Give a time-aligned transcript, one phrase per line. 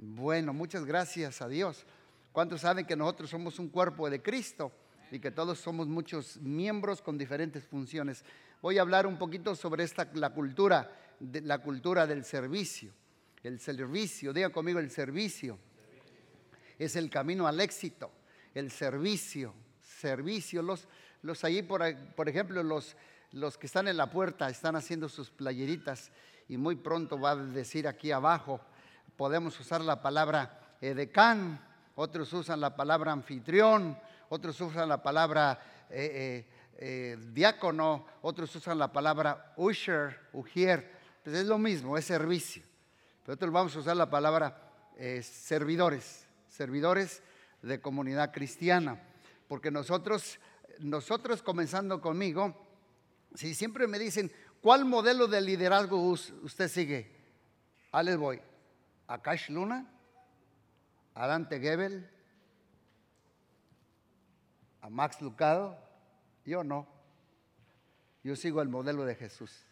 [0.00, 1.84] Bueno, muchas gracias a Dios.
[2.30, 4.70] ¿Cuántos saben que nosotros somos un cuerpo de Cristo
[5.10, 8.24] y que todos somos muchos miembros con diferentes funciones?
[8.62, 12.92] Voy a hablar un poquito sobre esta la cultura, la cultura del servicio.
[13.42, 15.58] El servicio, diga conmigo el servicio.
[16.78, 18.12] Es el camino al éxito,
[18.54, 19.52] el servicio,
[19.82, 20.62] servicio.
[20.62, 20.86] Los,
[21.22, 21.82] los ahí, por,
[22.14, 22.96] por ejemplo, los,
[23.32, 26.12] los que están en la puerta están haciendo sus playeritas
[26.48, 28.60] y muy pronto va a decir aquí abajo,
[29.18, 31.60] podemos usar la palabra edecán,
[31.96, 35.60] otros usan la palabra anfitrión, otros usan la palabra
[35.90, 40.96] eh, eh, eh, diácono, otros usan la palabra usher, ujier.
[41.24, 42.62] Pues es lo mismo, es servicio.
[43.24, 44.70] Pero nosotros vamos a usar la palabra
[45.22, 47.20] servidores, servidores
[47.60, 49.02] de comunidad cristiana.
[49.48, 50.38] Porque nosotros,
[50.78, 52.54] nosotros comenzando conmigo,
[53.34, 54.30] si siempre me dicen,
[54.60, 57.10] ¿cuál modelo de liderazgo usted sigue?
[57.90, 58.47] Ahí les voy.
[59.08, 59.86] Akash Luna,
[61.14, 62.06] a Dante Gebel,
[64.82, 65.78] a Max Lucado,
[66.44, 66.86] yo no.
[68.22, 69.64] Yo sigo el modelo de Jesús.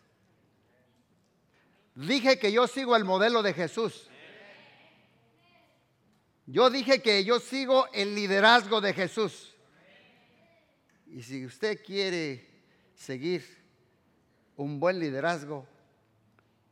[1.94, 4.08] Dije que yo sigo el modelo de Jesús.
[6.46, 9.54] Yo dije que yo sigo el liderazgo de Jesús.
[11.08, 12.48] Y si usted quiere
[12.94, 13.44] seguir
[14.56, 15.66] un buen liderazgo,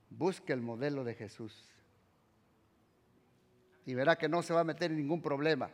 [0.08, 1.73] busque el modelo de Jesús
[3.86, 5.70] y verá que no se va a meter en ningún problema.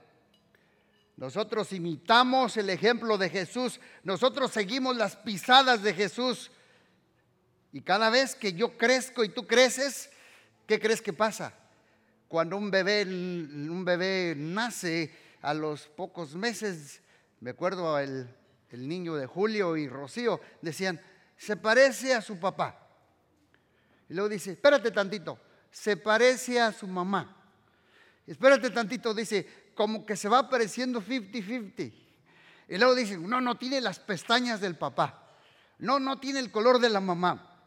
[1.16, 6.50] Nosotros imitamos el ejemplo de Jesús, nosotros seguimos las pisadas de Jesús.
[7.72, 10.10] Y cada vez que yo crezco y tú creces,
[10.66, 11.52] ¿qué crees que pasa?
[12.26, 17.02] Cuando un bebé, un bebé nace a los pocos meses,
[17.40, 18.28] me acuerdo el,
[18.70, 21.00] el niño de Julio y Rocío, decían,
[21.36, 22.88] se parece a su papá.
[24.08, 25.38] Y luego dice, espérate tantito,
[25.70, 27.39] se parece a su mamá.
[28.30, 31.92] Espérate tantito, dice, como que se va apareciendo 50-50.
[32.68, 35.36] Y luego dice, no, no tiene las pestañas del papá.
[35.80, 37.58] No, no tiene el color de la mamá.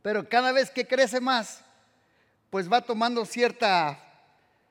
[0.00, 1.62] Pero cada vez que crece más,
[2.48, 4.02] pues va tomando cierta,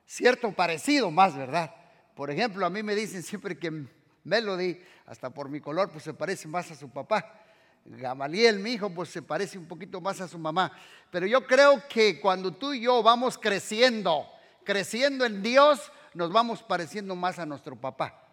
[0.08, 1.75] cierto parecido más, ¿verdad?
[2.16, 3.86] Por ejemplo, a mí me dicen siempre que
[4.24, 7.40] Melody, hasta por mi color, pues se parece más a su papá.
[7.86, 10.72] Gamaliel, mi hijo, pues se parece un poquito más a su mamá.
[11.12, 14.25] Pero yo creo que cuando tú y yo vamos creciendo,
[14.64, 18.28] creciendo en Dios, nos vamos pareciendo más a nuestro papá.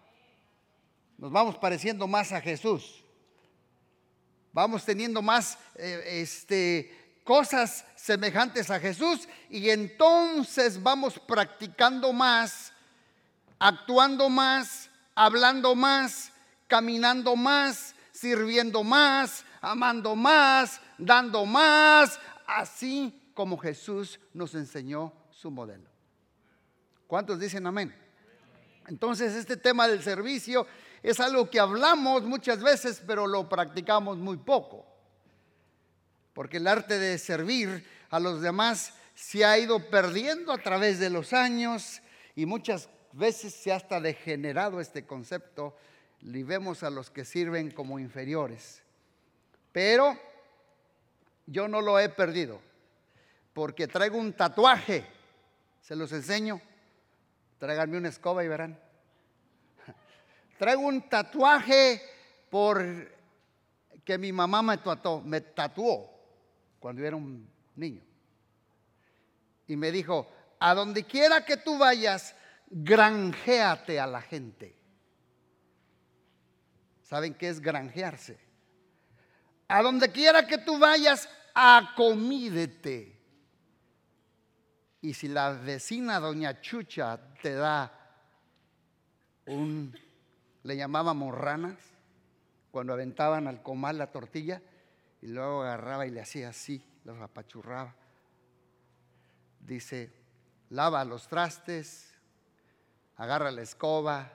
[1.19, 3.03] Nos vamos pareciendo más a Jesús.
[4.53, 12.73] Vamos teniendo más eh, este, cosas semejantes a Jesús y entonces vamos practicando más,
[13.59, 16.33] actuando más, hablando más,
[16.67, 25.96] caminando más, sirviendo más, amando más, dando más, así como Jesús nos enseñó su modelo.
[27.07, 27.95] ¿Cuántos dicen amén?
[28.89, 30.67] Entonces este tema del servicio
[31.03, 34.87] es algo que hablamos muchas veces, pero lo practicamos muy poco.
[36.33, 41.11] Porque el arte de servir a los demás se ha ido perdiendo a través de
[41.11, 42.03] los años
[42.35, 45.77] y muchas veces se ha hasta degenerado este concepto
[46.21, 48.83] y vemos a los que sirven como inferiores.
[49.73, 50.19] Pero
[51.47, 52.61] yo no lo he perdido
[53.55, 55.07] porque traigo un tatuaje,
[55.81, 56.61] se los enseño
[57.59, 58.79] Tráiganme una escoba y verán.
[60.59, 62.03] Traigo un tatuaje
[62.51, 62.85] por
[64.05, 66.11] que mi mamá me tatuó, me tatuó
[66.79, 68.03] cuando yo era un niño.
[69.67, 70.31] Y me dijo,
[70.61, 72.35] a donde quiera que tú vayas,
[72.69, 74.77] granjeate a la gente.
[77.03, 78.39] ¿Saben qué es granjearse?
[79.69, 83.16] A donde quiera que tú vayas, acomídete.
[85.01, 87.93] Y si la vecina doña Chucha te da
[89.47, 89.97] un,
[90.63, 91.77] le llamábamos ranas,
[92.71, 94.61] cuando aventaban al comal la tortilla
[95.23, 97.95] y luego agarraba y le hacía así, los apachurraba.
[99.61, 100.13] Dice,
[100.71, 102.13] lava los trastes,
[103.17, 104.31] agarra la escoba,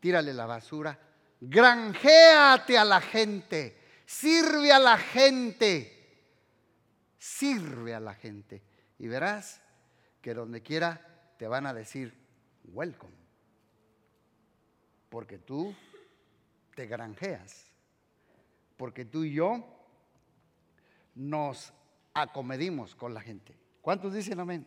[0.00, 0.98] tírale la basura,
[1.40, 6.20] granjéate a la gente, sirve a la gente,
[7.18, 8.67] sirve a la gente
[8.98, 9.60] y verás
[10.20, 12.14] que donde quiera te van a decir
[12.72, 13.14] welcome.
[15.08, 15.74] Porque tú
[16.74, 17.66] te granjeas.
[18.76, 19.64] Porque tú y yo
[21.14, 21.72] nos
[22.14, 23.56] acomedimos con la gente.
[23.80, 24.66] ¿Cuántos dicen amén?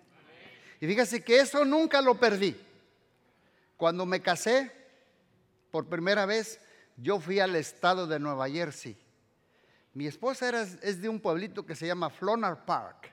[0.79, 2.55] Y fíjese que eso nunca lo perdí.
[3.77, 4.71] Cuando me casé,
[5.69, 6.59] por primera vez,
[6.97, 8.97] yo fui al estado de Nueva Jersey.
[9.93, 13.10] Mi esposa era, es de un pueblito que se llama Flonar Park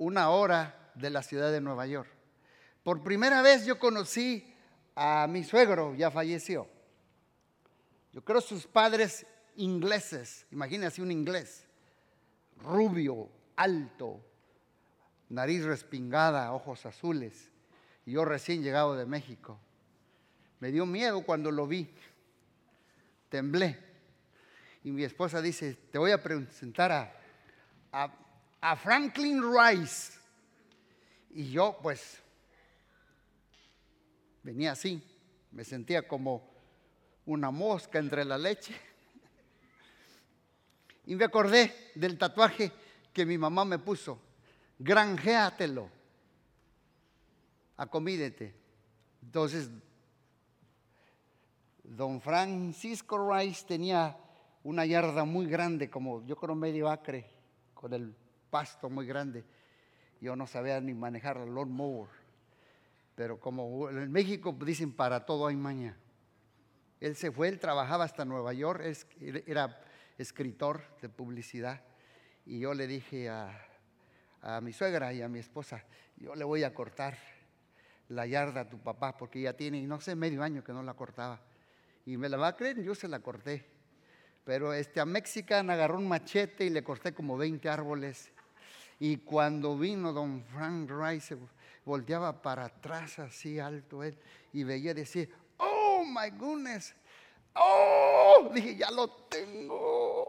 [0.00, 2.08] una hora de la ciudad de Nueva York.
[2.82, 4.50] Por primera vez yo conocí
[4.96, 6.66] a mi suegro, ya falleció.
[8.12, 9.26] Yo creo sus padres
[9.56, 11.66] ingleses, imagínense un inglés,
[12.62, 14.24] rubio, alto,
[15.28, 17.50] nariz respingada, ojos azules,
[18.06, 19.60] y yo recién llegado de México.
[20.60, 21.94] Me dio miedo cuando lo vi,
[23.28, 23.78] temblé.
[24.82, 27.12] Y mi esposa dice, te voy a presentar a,
[27.92, 28.29] a
[28.76, 30.12] Franklin Rice.
[31.30, 32.18] Y yo pues
[34.42, 35.02] venía así,
[35.52, 36.50] me sentía como
[37.26, 38.74] una mosca entre la leche.
[41.06, 42.72] Y me acordé del tatuaje
[43.12, 44.20] que mi mamá me puso.
[44.78, 45.88] Granjéatelo.
[47.76, 48.54] Acomídete.
[49.22, 49.70] Entonces,
[51.82, 54.16] don Francisco Rice tenía
[54.62, 57.26] una yarda muy grande, como yo creo medio acre,
[57.74, 58.14] con el
[58.50, 59.44] pasto muy grande.
[60.20, 62.10] Yo no sabía ni manejar el lawnmower.
[63.14, 65.96] Pero como en México dicen para todo hay maña.
[67.00, 68.82] Él se fue, él trabajaba hasta Nueva York,
[69.46, 69.80] era
[70.18, 71.82] escritor de publicidad.
[72.44, 73.66] Y yo le dije a,
[74.62, 75.84] mi suegra y a mi esposa,
[76.16, 77.16] yo le voy a cortar
[78.08, 80.94] la yarda a tu papá, porque ya tiene, no sé, medio año que no la
[80.94, 81.40] cortaba.
[82.04, 83.66] Y me la va a creer, yo se la corté.
[84.44, 88.32] Pero este, a Mexican agarró un machete y le corté como 20 árboles.
[89.00, 91.36] Y cuando vino don Frank Rice,
[91.86, 94.16] volteaba para atrás así alto él
[94.52, 96.94] y veía decir, oh my goodness,
[97.54, 100.19] oh, dije, ya lo tengo.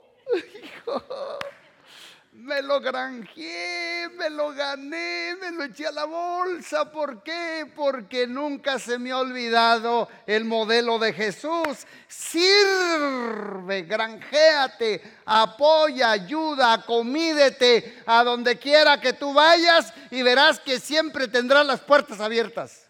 [2.61, 6.91] Me lo granjeé, me lo gané, me lo eché a la bolsa.
[6.91, 7.71] ¿Por qué?
[7.75, 11.87] Porque nunca se me ha olvidado el modelo de Jesús.
[12.07, 21.27] Sirve, granjéate, apoya, ayuda, acomídete a donde quiera que tú vayas y verás que siempre
[21.27, 22.87] tendrás las puertas abiertas.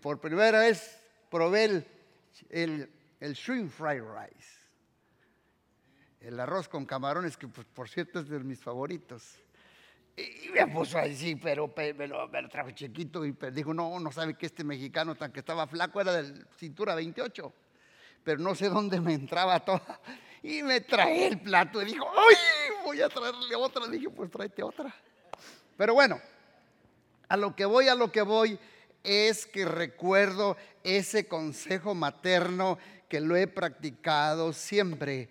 [0.00, 0.96] Por primera vez
[1.28, 1.86] probé el,
[2.50, 4.61] el, el shrimp fried rice
[6.24, 9.38] el arroz con camarones, que pues, por cierto es de mis favoritos.
[10.16, 14.46] Y me puso así, pero me lo, trajo chiquito y dijo, no, no sabe que
[14.46, 17.52] este mexicano tan que estaba flaco era de cintura 28,
[18.22, 20.00] pero no sé dónde me entraba toda.
[20.44, 22.34] Y me trae el plato y dijo, ¡ay!
[22.84, 23.86] Voy a traerle otra.
[23.86, 24.92] Le dije, pues tráete otra.
[25.76, 26.20] Pero bueno,
[27.28, 28.58] a lo que voy, a lo que voy
[29.04, 32.76] es que recuerdo ese consejo materno
[33.08, 35.28] que lo he practicado siempre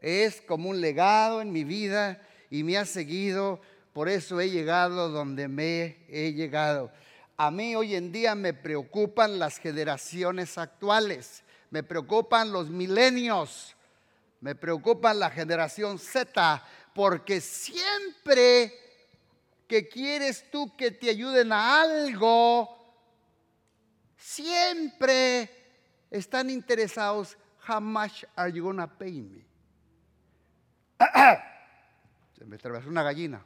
[0.00, 3.60] es como un legado en mi vida y me ha seguido,
[3.92, 6.90] por eso he llegado donde me he llegado.
[7.36, 13.74] A mí hoy en día me preocupan las generaciones actuales, me preocupan los milenios,
[14.40, 18.72] me preocupan la generación Z, porque siempre
[19.66, 22.76] que quieres tú que te ayuden a algo,
[24.16, 25.50] siempre
[26.10, 27.36] están interesados,
[27.68, 29.47] how much are you gonna pay me?
[32.36, 33.44] Se me atravesó una gallina.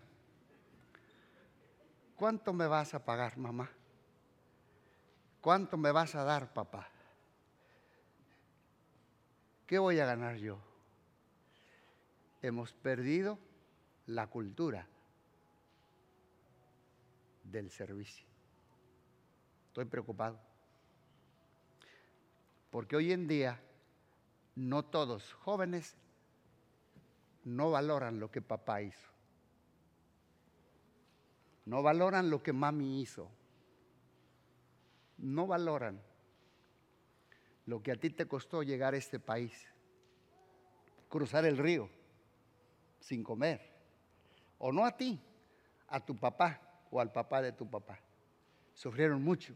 [2.16, 3.68] ¿Cuánto me vas a pagar, mamá?
[5.40, 6.88] ¿Cuánto me vas a dar, papá?
[9.66, 10.58] ¿Qué voy a ganar yo?
[12.42, 13.38] Hemos perdido
[14.06, 14.86] la cultura
[17.44, 18.26] del servicio.
[19.68, 20.38] Estoy preocupado.
[22.70, 23.60] Porque hoy en día
[24.54, 25.96] no todos jóvenes
[27.44, 29.08] no valoran lo que papá hizo.
[31.64, 33.30] No valoran lo que mami hizo.
[35.18, 36.00] No valoran
[37.66, 39.68] lo que a ti te costó llegar a este país.
[41.08, 41.88] Cruzar el río
[43.00, 43.60] sin comer.
[44.58, 45.20] O no a ti,
[45.88, 47.98] a tu papá o al papá de tu papá.
[48.74, 49.54] Sufrieron mucho.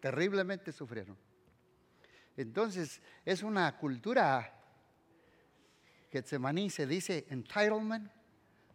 [0.00, 1.16] Terriblemente sufrieron.
[2.36, 4.57] Entonces es una cultura
[6.10, 8.10] Getsemaní se dice entitlement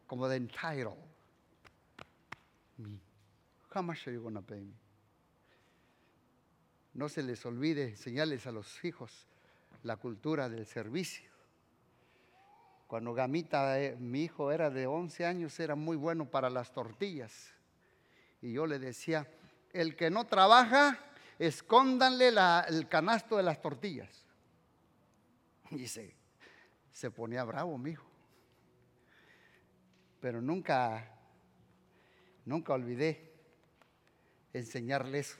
[0.08, 0.98] como de entitle
[2.78, 3.00] me.
[3.74, 4.74] How much are you to pay me?
[6.94, 9.28] No se les olvide enseñarles a los hijos
[9.82, 11.32] la cultura del servicio.
[12.88, 17.52] Cuando Gamita, eh, mi hijo era de 11 años, era muy bueno para las tortillas.
[18.42, 19.28] Y yo le decía,
[19.72, 21.00] el que no trabaja,
[21.40, 22.28] escóndanle
[22.68, 24.26] el canasto de las tortillas.
[25.72, 26.16] Y dice,
[26.94, 28.06] se ponía bravo, mi hijo.
[30.22, 31.12] Pero nunca,
[32.46, 33.34] nunca olvidé
[34.54, 35.38] enseñarle eso.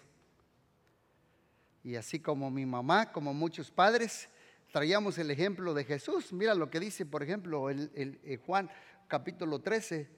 [1.84, 4.30] Y así como mi mamá, como muchos padres,
[4.72, 6.34] traíamos el ejemplo de Jesús.
[6.34, 8.70] Mira lo que dice, por ejemplo, el, el, Juan
[9.08, 10.10] capítulo 13,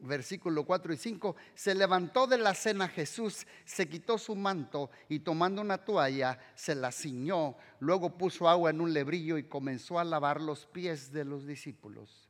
[0.00, 5.20] versículo 4 y 5, se levantó de la cena Jesús, se quitó su manto y
[5.20, 10.04] tomando una toalla se la ciñó, luego puso agua en un lebrillo y comenzó a
[10.04, 12.28] lavar los pies de los discípulos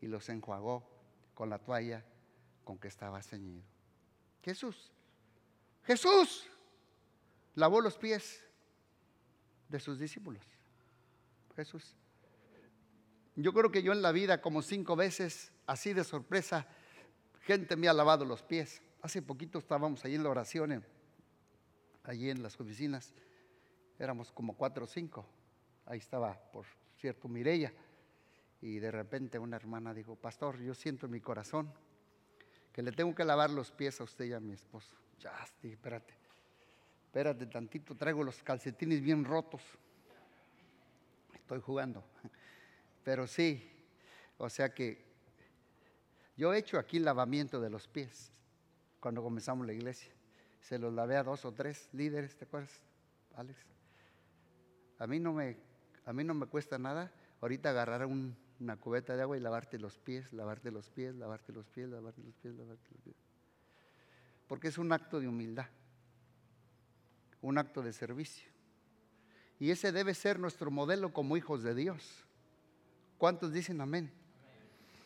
[0.00, 0.88] y los enjuagó
[1.34, 2.04] con la toalla
[2.64, 3.62] con que estaba ceñido.
[4.42, 4.90] Jesús,
[5.84, 6.46] Jesús
[7.54, 8.44] lavó los pies
[9.68, 10.42] de sus discípulos.
[11.56, 11.94] Jesús.
[13.36, 16.66] Yo creo que yo en la vida como cinco veces, así de sorpresa,
[17.40, 18.82] gente me ha lavado los pies.
[19.02, 20.84] Hace poquito estábamos allí en la oración,
[22.04, 23.12] allí en las oficinas.
[23.98, 25.26] Éramos como cuatro o cinco.
[25.86, 26.66] Ahí estaba, por
[26.96, 27.72] cierto, Mireya.
[28.60, 31.72] Y de repente una hermana dijo, pastor, yo siento en mi corazón
[32.72, 34.94] que le tengo que lavar los pies a usted y a mi esposo.
[35.18, 35.32] Ya,
[35.62, 36.14] espérate,
[37.06, 39.62] espérate tantito, traigo los calcetines bien rotos.
[41.34, 42.04] Estoy jugando.
[43.02, 43.68] Pero sí,
[44.38, 45.09] o sea que
[46.40, 48.32] yo he hecho aquí lavamiento de los pies
[48.98, 50.10] cuando comenzamos la iglesia.
[50.62, 52.80] Se los lavé a dos o tres líderes, ¿te acuerdas,
[53.36, 53.58] Alex?
[55.00, 55.58] A mí no me,
[56.06, 59.98] a mí no me cuesta nada ahorita agarrar una cubeta de agua y lavarte los
[59.98, 63.16] pies, lavarte los pies, lavarte los pies, lavarte los pies, lavarte los pies.
[64.48, 65.66] Porque es un acto de humildad,
[67.42, 68.48] un acto de servicio.
[69.58, 72.24] Y ese debe ser nuestro modelo como hijos de Dios.
[73.18, 74.19] ¿Cuántos dicen amén?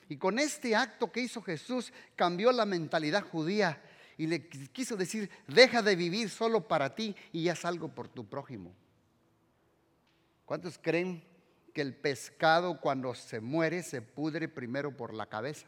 [0.08, 3.80] Y con este acto que hizo Jesús cambió la mentalidad judía
[4.16, 8.26] y le quiso decir, deja de vivir solo para ti y haz algo por tu
[8.26, 8.75] prójimo.
[10.44, 11.25] ¿Cuántos creen
[11.73, 15.66] que el pescado cuando se muere se pudre primero por la cabeza?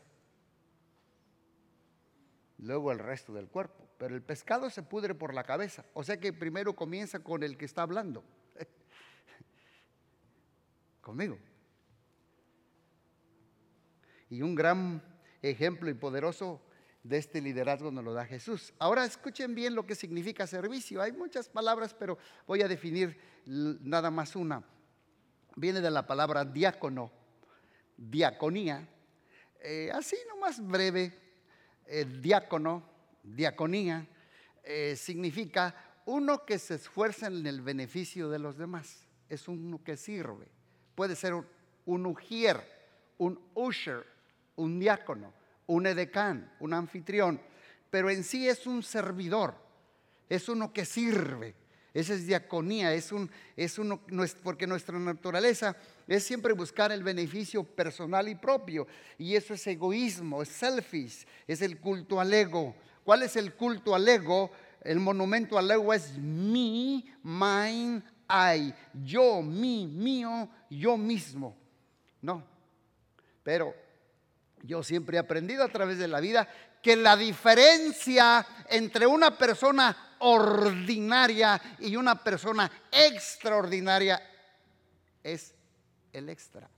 [2.58, 3.84] Luego el resto del cuerpo.
[3.98, 5.84] Pero el pescado se pudre por la cabeza.
[5.94, 8.22] O sea que primero comienza con el que está hablando.
[11.00, 11.38] Conmigo
[14.30, 15.02] y un gran
[15.42, 16.60] ejemplo y poderoso
[17.02, 18.72] de este liderazgo nos lo da Jesús.
[18.78, 21.00] Ahora escuchen bien lo que significa servicio.
[21.00, 23.16] Hay muchas palabras, pero voy a definir
[23.46, 24.62] nada más una.
[25.54, 27.10] Viene de la palabra diácono,
[27.96, 28.88] diaconía.
[29.60, 31.12] Eh, así nomás breve,
[31.86, 32.82] eh, diácono,
[33.22, 34.06] diaconía,
[34.64, 35.74] eh, significa
[36.06, 39.06] uno que se esfuerza en el beneficio de los demás.
[39.28, 40.48] Es uno que sirve.
[40.94, 41.46] Puede ser un,
[41.84, 42.60] un ujier,
[43.18, 44.15] un usher,
[44.56, 45.32] un diácono,
[45.66, 47.40] un edecán, un anfitrión,
[47.90, 49.54] pero en sí es un servidor,
[50.28, 51.54] es uno que sirve.
[51.94, 54.02] Esa es diaconía, es, un, es uno,
[54.42, 55.74] porque nuestra naturaleza
[56.06, 58.86] es siempre buscar el beneficio personal y propio.
[59.16, 62.74] Y eso es egoísmo, es selfish, es el culto al ego.
[63.02, 64.50] ¿Cuál es el culto al ego?
[64.82, 68.74] El monumento al ego es me, mine, I.
[69.02, 71.56] Yo, mi, mío, yo mismo.
[72.20, 72.44] No.
[73.42, 73.74] Pero
[74.66, 76.46] yo siempre he aprendido a través de la vida
[76.82, 84.22] que la diferencia entre una persona ordinaria y una persona extraordinaria
[85.22, 85.54] es
[86.12, 86.68] el extra.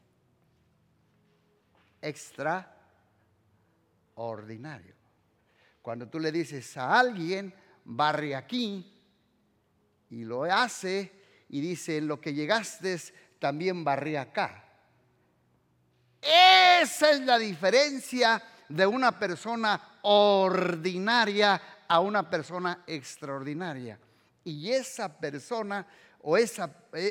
[2.00, 4.94] Extraordinario.
[5.82, 7.52] Cuando tú le dices a alguien,
[7.84, 8.94] barre aquí,
[10.10, 11.12] y lo hace,
[11.48, 12.96] y dice, lo que llegaste,
[13.38, 14.64] también barre acá.
[16.80, 23.98] Esa es la diferencia de una persona ordinaria a una persona extraordinaria.
[24.44, 25.86] Y esa persona
[26.22, 26.44] o e,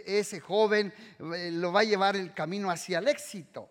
[0.05, 0.93] ese joven
[1.35, 3.69] eh, lo va a llevar el camino hacia el éxito.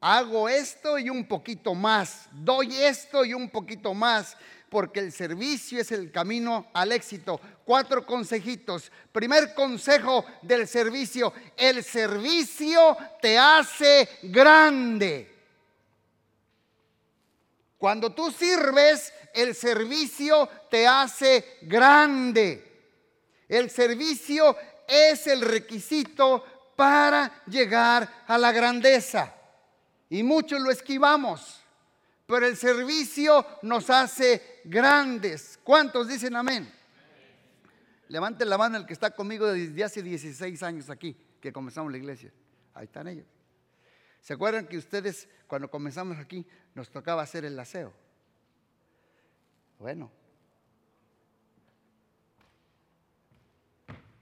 [0.00, 4.36] Hago esto y un poquito más, doy esto y un poquito más,
[4.70, 7.40] porque el servicio es el camino al éxito.
[7.64, 8.90] Cuatro consejitos.
[9.12, 15.34] Primer consejo del servicio, el servicio te hace grande.
[17.76, 22.66] Cuando tú sirves, el servicio te hace grande.
[23.48, 26.44] El servicio es el requisito
[26.76, 29.34] para llegar a la grandeza.
[30.08, 31.59] Y muchos lo esquivamos
[32.30, 35.58] pero el servicio nos hace grandes.
[35.64, 36.72] ¿Cuántos dicen amén?
[38.06, 41.98] Levante la mano el que está conmigo desde hace 16 años aquí, que comenzamos la
[41.98, 42.32] iglesia.
[42.72, 43.26] Ahí están ellos.
[44.20, 47.92] ¿Se acuerdan que ustedes cuando comenzamos aquí nos tocaba hacer el aseo?
[49.80, 50.08] Bueno,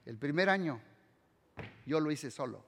[0.06, 0.80] el primer año
[1.84, 2.64] yo lo hice solo.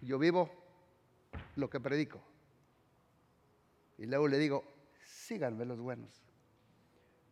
[0.00, 0.50] Yo vivo
[1.54, 2.31] lo que predico.
[4.02, 4.64] Y luego le digo,
[5.04, 6.10] síganme los buenos.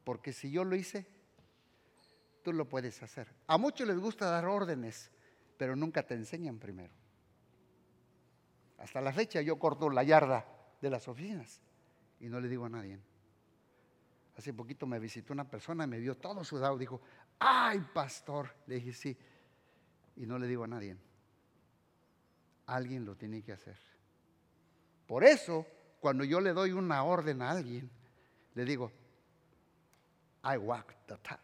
[0.04, 1.04] Porque si yo lo hice,
[2.44, 3.26] tú lo puedes hacer.
[3.48, 5.10] A muchos les gusta dar órdenes,
[5.56, 6.94] pero nunca te enseñan primero.
[8.78, 10.46] Hasta la fecha yo corto la yarda
[10.80, 11.60] de las oficinas
[12.20, 13.00] y no le digo a nadie.
[14.38, 17.00] Hace poquito me visitó una persona, me vio todo sudado, dijo,
[17.40, 19.18] ay pastor, le dije sí,
[20.14, 20.96] y no le digo a nadie.
[22.66, 23.76] Alguien lo tiene que hacer.
[25.08, 25.66] Por eso,
[26.00, 27.90] cuando yo le doy una orden a alguien,
[28.54, 28.90] le digo,
[30.42, 31.40] I walk the talk.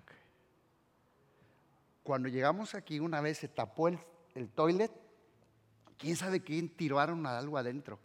[2.03, 3.99] Cuando llegamos aquí, una vez se tapó el,
[4.35, 4.91] el toilet,
[5.99, 7.99] quién sabe quién tiraron algo adentro.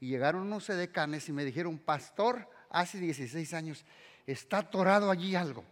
[0.00, 3.84] Y llegaron unos edecanes y me dijeron, pastor, hace 16 años,
[4.26, 5.64] está atorado allí algo.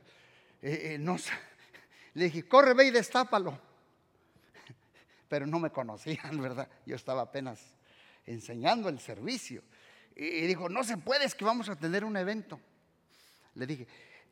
[0.62, 0.99] Eh, eh,
[2.14, 3.59] Le dije, corre, ve y destápalo.
[5.28, 6.69] Pero no me conocían, ¿verdad?
[6.87, 7.61] Yo estaba apenas
[8.25, 9.62] enseñando el servicio.
[10.16, 12.61] Y dijo, no se puede, es que vamos a tener un evento.
[13.54, 13.87] Le dije,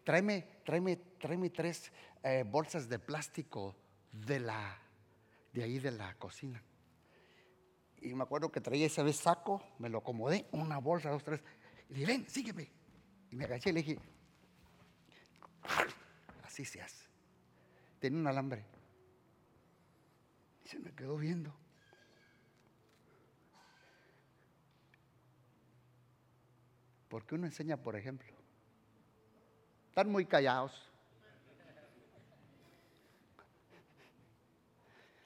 [0.04, 1.90] tráeme, tráeme, tráeme tres
[2.22, 3.74] eh, bolsas de plástico
[4.12, 4.78] de la,
[5.52, 6.62] de ahí de la cocina.
[8.00, 11.40] Y me acuerdo que traía ese vez saco, me lo acomodé, una bolsa, dos, tres.
[11.88, 12.70] Y le dije, ven, sígueme.
[13.30, 13.98] Y me agaché y le dije,
[16.44, 17.06] así se hace.
[17.98, 18.64] Tenía un alambre.
[20.64, 21.61] Y se me quedó viendo.
[27.12, 28.32] Porque uno enseña, por ejemplo.
[29.90, 30.72] Están muy callados.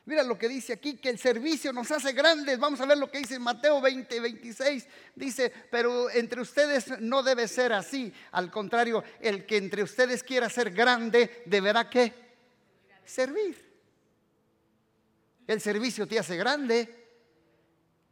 [0.05, 2.59] Mira lo que dice aquí, que el servicio nos hace grandes.
[2.59, 4.89] Vamos a ver lo que dice en Mateo 20, 26.
[5.15, 8.13] Dice, pero entre ustedes no debe ser así.
[8.33, 12.13] Al contrario, el que entre ustedes quiera ser grande, deberá que
[13.05, 13.65] servir.
[15.47, 16.96] El servicio te hace grande.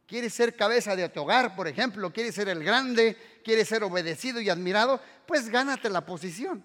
[0.07, 4.39] Quieres ser cabeza de tu hogar, por ejemplo, quieres ser el grande, quieres ser obedecido
[4.39, 6.63] y admirado, pues gánate la posición.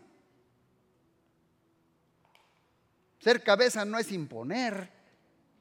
[3.19, 4.91] Ser cabeza no es imponer,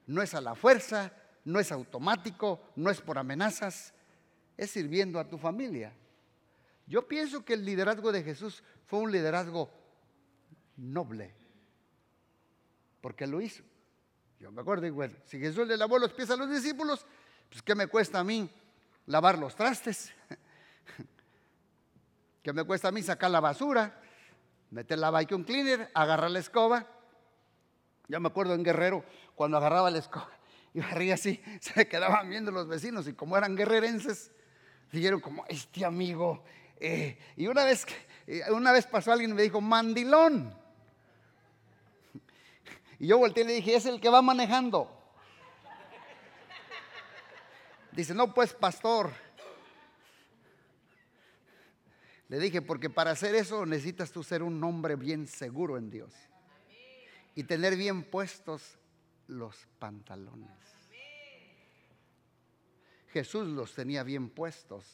[0.07, 1.11] no es a la fuerza,
[1.45, 3.93] no es automático, no es por amenazas,
[4.57, 5.93] es sirviendo a tu familia.
[6.85, 9.69] Yo pienso que el liderazgo de Jesús fue un liderazgo
[10.75, 11.33] noble,
[13.01, 13.63] porque lo hizo.
[14.39, 17.05] Yo me acuerdo, bueno, si Jesús le lavó los pies a los discípulos,
[17.49, 18.49] pues ¿qué me cuesta a mí
[19.07, 20.13] lavar los trastes?
[22.43, 23.99] ¿Qué me cuesta a mí sacar la basura?
[24.71, 26.85] Meter la vacuum cleaner, agarrar la escoba.
[28.07, 29.03] Ya me acuerdo en Guerrero,
[29.35, 30.29] cuando agarraba la escoba
[30.73, 34.31] y barría así, se quedaban viendo los vecinos y como eran guerrerenses,
[34.91, 36.43] dijeron como, este amigo.
[36.79, 37.85] Eh", y una vez,
[38.27, 40.55] eh, una vez pasó alguien y me dijo, mandilón.
[42.99, 44.98] Y yo volteé y le dije, es el que va manejando.
[47.99, 49.11] Dice, no, pues pastor.
[52.29, 56.13] Le dije, porque para hacer eso necesitas tú ser un hombre bien seguro en Dios.
[57.35, 58.77] Y tener bien puestos
[59.27, 60.49] los pantalones.
[63.09, 64.85] Jesús los tenía bien puestos.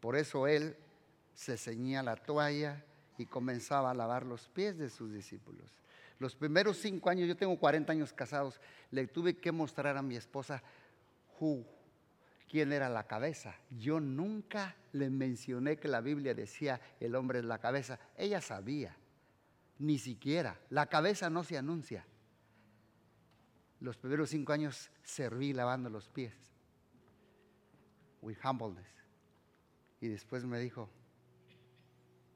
[0.00, 0.78] Por eso él
[1.34, 2.86] se ceñía la toalla
[3.18, 5.70] y comenzaba a lavar los pies de sus discípulos.
[6.20, 10.16] Los primeros cinco años, yo tengo 40 años casados, le tuve que mostrar a mi
[10.16, 10.62] esposa
[12.48, 13.54] quién era la cabeza.
[13.70, 17.98] Yo nunca le mencioné que la Biblia decía el hombre es la cabeza.
[18.16, 18.96] Ella sabía,
[19.78, 20.58] ni siquiera.
[20.70, 22.04] La cabeza no se anuncia
[23.80, 26.34] los primeros cinco años serví lavando los pies.
[28.22, 28.88] With humbleness.
[30.00, 30.88] Y después me dijo,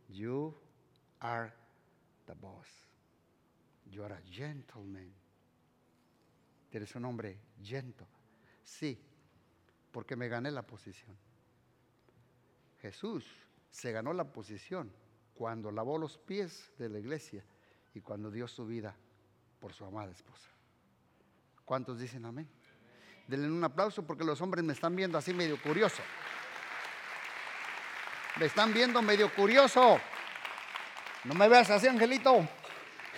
[0.08, 0.54] You
[1.20, 1.52] are
[2.26, 2.68] the boss.
[3.86, 5.12] You are a gentleman.
[6.70, 8.06] Eres un hombre gentle.
[8.70, 8.96] Sí,
[9.90, 11.16] porque me gané la posición.
[12.80, 13.26] Jesús
[13.68, 14.92] se ganó la posición
[15.35, 17.44] cuando lavó los pies de la iglesia
[17.94, 18.94] y cuando dio su vida
[19.59, 20.48] por su amada esposa.
[21.64, 22.48] ¿Cuántos dicen amén?
[23.26, 26.02] Denle un aplauso porque los hombres me están viendo así medio curioso.
[28.38, 29.98] Me están viendo medio curioso.
[31.24, 32.48] No me veas así, Angelito.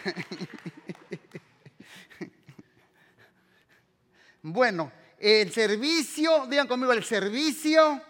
[4.42, 4.90] bueno,
[5.22, 8.02] el servicio, digan conmigo, el servicio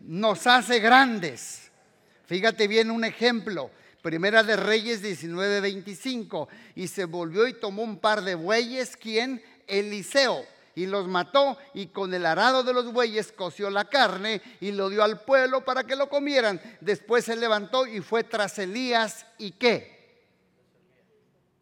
[0.00, 1.70] nos hace grandes.
[2.26, 3.70] Fíjate bien un ejemplo.
[4.02, 6.48] Primera de Reyes 19:25.
[6.74, 9.42] Y se volvió y tomó un par de bueyes, ¿quién?
[9.68, 10.44] Eliseo
[10.74, 14.88] y los mató y con el arado de los bueyes coció la carne y lo
[14.88, 16.60] dio al pueblo para que lo comieran.
[16.80, 20.22] Después se levantó y fue tras Elías y qué?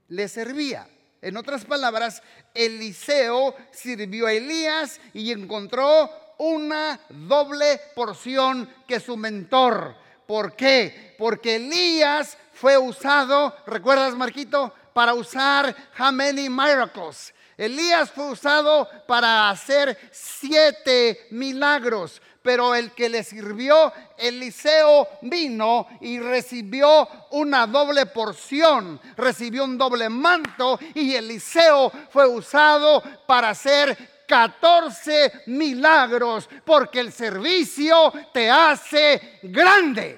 [0.08, 0.88] Le servía.
[1.26, 2.22] En otras palabras,
[2.54, 6.08] Eliseo sirvió a Elías y encontró
[6.38, 9.96] una doble porción que su mentor.
[10.24, 11.16] ¿Por qué?
[11.18, 14.72] Porque Elías fue usado, ¿recuerdas Marquito?
[14.94, 17.34] Para usar how many miracles?
[17.56, 26.20] Elías fue usado para hacer siete milagros, pero el que le sirvió, Eliseo, vino y
[26.20, 35.42] recibió una doble porción, recibió un doble manto y Eliseo fue usado para hacer 14
[35.46, 40.16] milagros, porque el servicio te hace grande,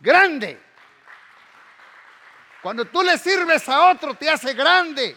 [0.00, 0.60] grande.
[2.62, 5.16] Cuando tú le sirves a otro, te hace grande.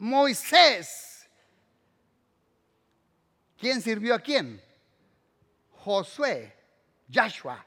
[0.00, 1.03] Moisés.
[3.64, 4.62] ¿Quién sirvió a quién?
[5.70, 6.54] Josué,
[7.10, 7.64] Joshua,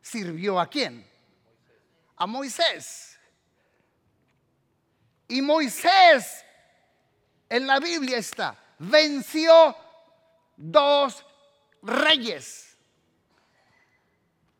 [0.00, 1.04] sirvió a quién?
[2.18, 3.18] A Moisés.
[5.26, 6.44] Y Moisés,
[7.48, 9.76] en la Biblia está, venció
[10.56, 11.26] dos
[11.82, 12.76] reyes.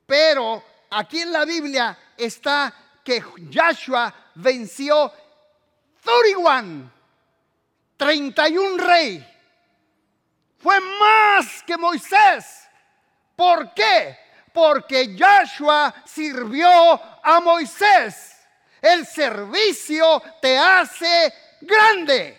[0.06, 2.74] Pero aquí en la Biblia está
[3.04, 5.12] que Joshua venció
[6.02, 6.90] 31
[7.96, 9.29] 31 rey.
[10.60, 12.68] Fue más que Moisés.
[13.34, 14.16] ¿Por qué?
[14.52, 16.68] Porque Joshua sirvió
[17.24, 18.36] a Moisés.
[18.80, 22.38] El servicio te hace grande.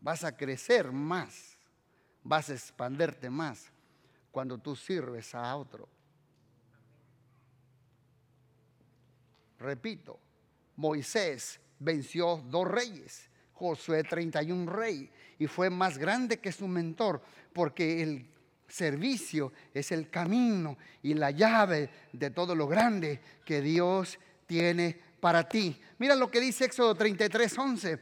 [0.00, 1.56] Vas a crecer más.
[2.22, 3.70] Vas a expanderte más
[4.30, 5.88] cuando tú sirves a otro.
[9.58, 10.18] Repito,
[10.76, 15.10] Moisés venció dos reyes, Josué 31 rey,
[15.44, 17.20] y fue más grande que su mentor,
[17.52, 18.26] porque el
[18.66, 25.46] servicio es el camino y la llave de todo lo grande que Dios tiene para
[25.46, 25.78] ti.
[25.98, 28.00] Mira lo que dice Éxodo 33, 11.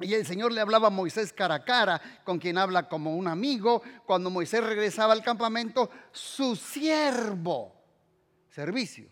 [0.00, 3.28] Y el Señor le hablaba a Moisés cara a cara, con quien habla como un
[3.28, 3.80] amigo.
[4.04, 7.72] Cuando Moisés regresaba al campamento, su siervo,
[8.50, 9.08] servicio,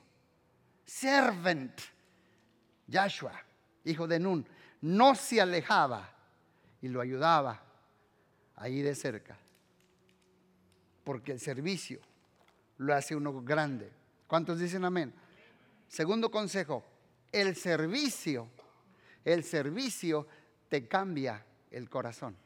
[0.85, 1.81] servant,
[2.93, 3.41] Joshua,
[3.85, 4.45] hijo de Nun,
[4.81, 6.14] no se alejaba
[6.85, 7.63] y lo ayudaba
[8.57, 9.39] ahí de cerca.
[11.03, 11.99] Porque el servicio
[12.77, 13.91] lo hace uno grande.
[14.27, 15.11] ¿Cuántos dicen amén?
[15.89, 16.85] Segundo consejo,
[17.33, 18.51] el servicio,
[19.25, 20.27] el servicio
[20.69, 22.37] te cambia el corazón.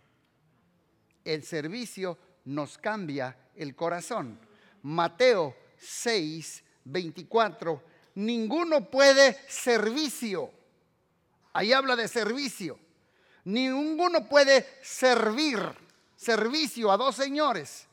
[1.25, 4.39] El servicio nos cambia el corazón.
[4.85, 7.83] Mateo 6, 24.
[8.15, 10.53] Ninguno puede servicio
[11.59, 12.79] Ahí habla de servicio.
[13.49, 15.59] Ninguno puede servir,
[16.15, 17.87] servicio a dos señores,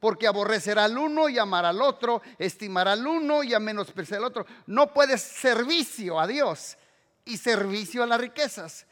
[0.00, 4.28] porque aborrecerá al uno y amará al otro, estimará al uno y a menospreciar al
[4.28, 4.46] otro.
[4.66, 6.78] No puede servicio a Dios
[7.26, 8.86] y servicio a las riquezas.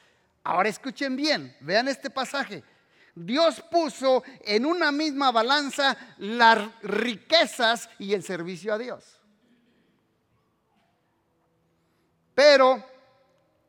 [0.44, 2.62] Ahora escuchen bien, vean este pasaje.
[3.14, 9.18] Dios puso en una misma balanza las riquezas y el servicio a Dios.
[12.34, 12.91] Pero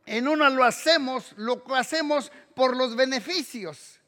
[0.05, 3.99] en una lo hacemos, lo que hacemos por los beneficios.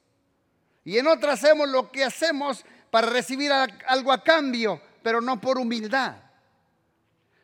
[0.84, 5.58] Y en otra hacemos lo que hacemos para recibir algo a cambio, pero no por
[5.58, 6.16] humildad.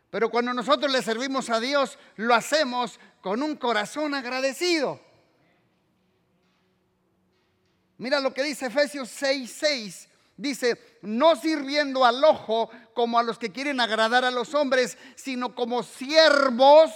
[0.09, 4.99] Pero cuando nosotros le servimos a Dios, lo hacemos con un corazón agradecido.
[7.97, 10.07] Mira lo que dice Efesios 6:6.
[10.35, 15.53] Dice, no sirviendo al ojo como a los que quieren agradar a los hombres, sino
[15.53, 16.91] como siervos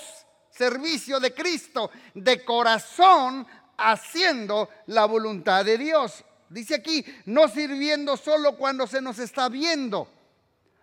[0.55, 3.45] servicio de Cristo, de corazón,
[3.77, 6.23] haciendo la voluntad de Dios.
[6.49, 10.07] Dice aquí, no sirviendo solo cuando se nos está viendo.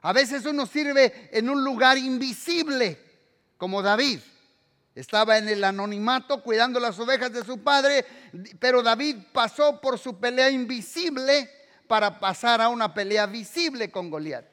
[0.03, 2.99] A veces uno sirve en un lugar invisible,
[3.57, 4.19] como David.
[4.95, 8.05] Estaba en el anonimato cuidando las ovejas de su padre,
[8.59, 11.49] pero David pasó por su pelea invisible
[11.87, 14.45] para pasar a una pelea visible con Goliat.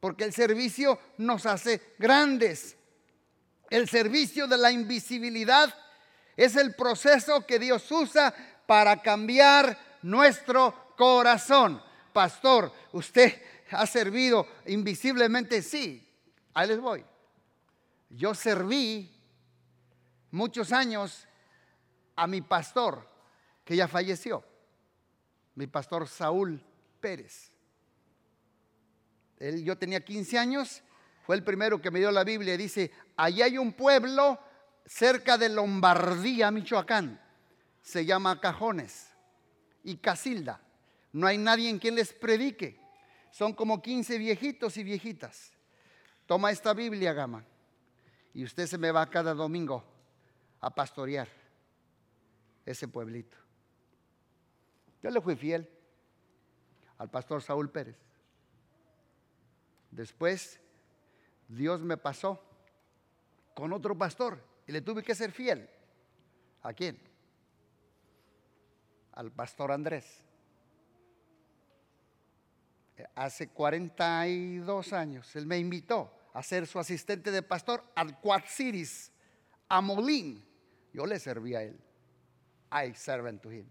[0.00, 2.76] Porque el servicio nos hace grandes.
[3.70, 5.74] El servicio de la invisibilidad
[6.36, 8.34] es el proceso que Dios usa
[8.66, 11.82] para cambiar nuestro corazón.
[12.12, 16.06] Pastor, usted ha servido invisiblemente, sí.
[16.54, 17.04] Ahí les voy.
[18.10, 19.12] Yo serví
[20.30, 21.26] muchos años
[22.14, 23.06] a mi pastor,
[23.64, 24.44] que ya falleció,
[25.54, 26.62] mi pastor Saúl
[27.00, 27.50] Pérez.
[29.38, 30.82] Él, yo tenía 15 años
[31.26, 32.56] fue el primero que me dio la Biblia.
[32.56, 34.38] Dice, allí hay un pueblo
[34.84, 37.20] cerca de Lombardía, Michoacán.
[37.82, 39.08] Se llama Cajones
[39.82, 40.60] y Casilda.
[41.12, 42.80] No hay nadie en quien les predique.
[43.32, 45.52] Son como 15 viejitos y viejitas.
[46.26, 47.44] Toma esta Biblia, Gama,
[48.32, 49.82] y usted se me va cada domingo
[50.60, 51.26] a pastorear
[52.64, 53.36] ese pueblito.
[55.02, 55.68] Yo le fui fiel
[56.98, 57.96] al pastor Saúl Pérez.
[59.90, 60.60] Después
[61.48, 62.42] Dios me pasó
[63.54, 65.68] con otro pastor Y le tuve que ser fiel.
[66.62, 67.00] ¿A quién?
[69.12, 70.22] Al pastor Andrés.
[73.14, 79.12] Hace 42 años, él me invitó a ser su asistente de pastor al Quad Cities,
[79.68, 80.44] a Molín.
[80.92, 81.78] Yo le serví a él.
[82.72, 83.66] I servant to him.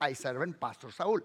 [0.00, 1.24] I servant Pastor Saúl.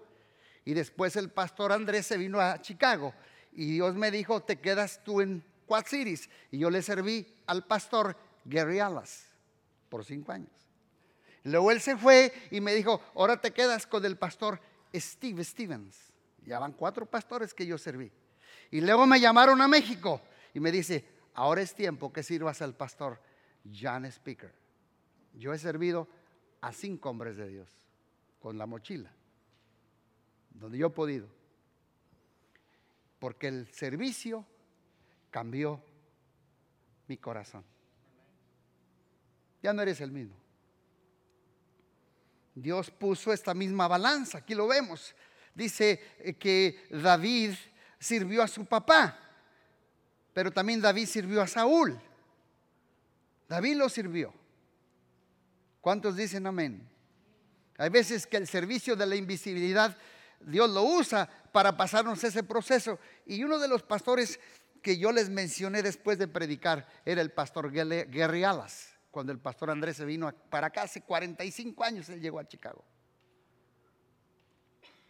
[0.64, 3.12] Y después el pastor Andrés se vino a Chicago
[3.52, 6.28] y Dios me dijo, te quedas tú en Quad Cities.
[6.50, 9.26] Y yo le serví al pastor Gary Alas
[9.88, 10.50] por cinco años.
[11.44, 14.60] Luego él se fue y me dijo, ahora te quedas con el pastor
[14.94, 15.96] Steve Stevens.
[16.44, 18.10] Ya van cuatro pastores que yo serví.
[18.70, 20.20] Y luego me llamaron a México
[20.54, 23.20] y me dice, ahora es tiempo que sirvas al pastor
[23.64, 24.52] John Speaker.
[25.34, 26.08] Yo he servido
[26.60, 27.68] a cinco hombres de Dios
[28.40, 29.10] con la mochila,
[30.50, 31.37] donde yo he podido.
[33.18, 34.46] Porque el servicio
[35.30, 35.82] cambió
[37.06, 37.64] mi corazón.
[39.62, 40.36] Ya no eres el mismo.
[42.54, 45.14] Dios puso esta misma balanza, aquí lo vemos.
[45.54, 47.54] Dice eh, que David
[47.98, 49.18] sirvió a su papá,
[50.32, 51.98] pero también David sirvió a Saúl.
[53.48, 54.32] David lo sirvió.
[55.80, 56.88] ¿Cuántos dicen amén?
[57.78, 59.96] Hay veces que el servicio de la invisibilidad
[60.40, 62.98] Dios lo usa para pasarnos ese proceso.
[63.26, 64.40] Y uno de los pastores
[64.82, 68.94] que yo les mencioné después de predicar era el pastor Gary Alas.
[69.10, 72.84] Cuando el pastor Andrés se vino para acá hace 45 años, él llegó a Chicago.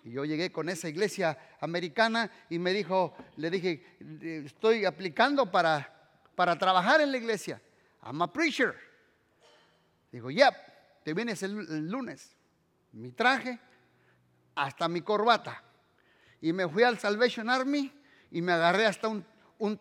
[0.05, 3.85] Y yo llegué con esa iglesia americana y me dijo, le dije,
[4.45, 7.61] estoy aplicando para, para trabajar en la iglesia.
[8.03, 8.75] I'm a preacher.
[10.11, 10.55] Digo, yep,
[11.05, 12.37] te vienes el, lunes.
[12.93, 13.59] Mi traje,
[14.59, 15.63] hasta mi corbata.
[16.41, 17.93] Y me fui al Salvation Army
[18.31, 19.25] y me agarré hasta un,
[19.59, 19.81] un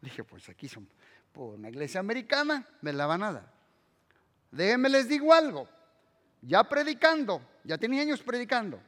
[0.00, 0.88] Dije, pues aquí son
[1.32, 3.52] por una iglesia americana, me la van a dar.
[4.50, 5.68] Déjenme les digo algo.
[6.40, 8.80] Ya predicando, ya tenía años predicando.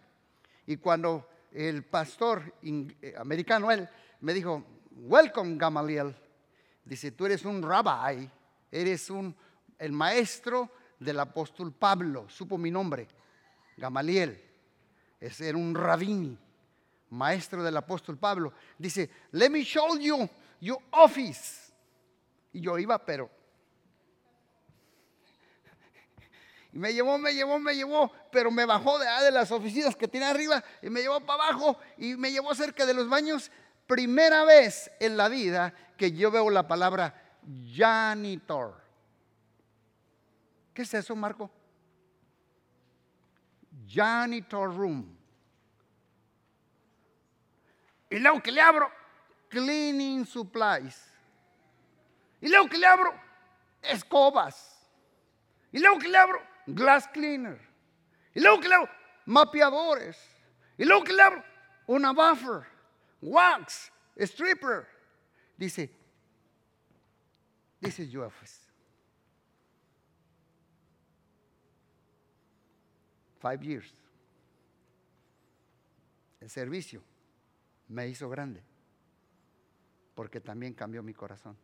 [0.67, 3.89] Y cuando el pastor eh, americano, él,
[4.21, 6.15] me dijo, welcome Gamaliel.
[6.85, 8.31] Dice, tú eres un rabbi
[8.71, 9.35] Eres un,
[9.79, 13.09] el maestro del apóstol Pablo, supo mi nombre,
[13.77, 14.41] Gamaliel.
[15.19, 16.39] Era un rabini,
[17.11, 18.53] maestro del apóstol Pablo.
[18.79, 20.29] Dice, let me show you
[20.61, 21.73] your office.
[22.53, 23.29] Y yo iba, pero...
[26.73, 30.07] Y me llevó, me llevó, me llevó, pero me bajó de, de las oficinas que
[30.07, 33.51] tiene arriba y me llevó para abajo y me llevó cerca de los baños.
[33.87, 37.39] Primera vez en la vida que yo veo la palabra
[37.75, 38.80] janitor.
[40.81, 41.51] ¿Qué es eso, Marco?
[43.87, 45.15] Janitor room.
[48.09, 48.91] Y luego que le abro,
[49.51, 51.07] cleaning supplies.
[52.41, 53.13] Y luego que le abro,
[53.83, 54.91] escobas.
[55.71, 57.61] Y luego que le abro, glass cleaner.
[58.33, 58.91] Y luego que le abro,
[59.27, 60.19] mapeadores.
[60.79, 61.45] Y luego que le abro,
[61.89, 62.67] una buffer,
[63.21, 64.89] wax, stripper.
[65.59, 65.91] Dice,
[67.83, 68.61] This is office.
[73.41, 73.95] Five years.
[76.41, 77.03] El servicio
[77.89, 78.63] me hizo grande
[80.15, 81.57] porque también cambió mi corazón.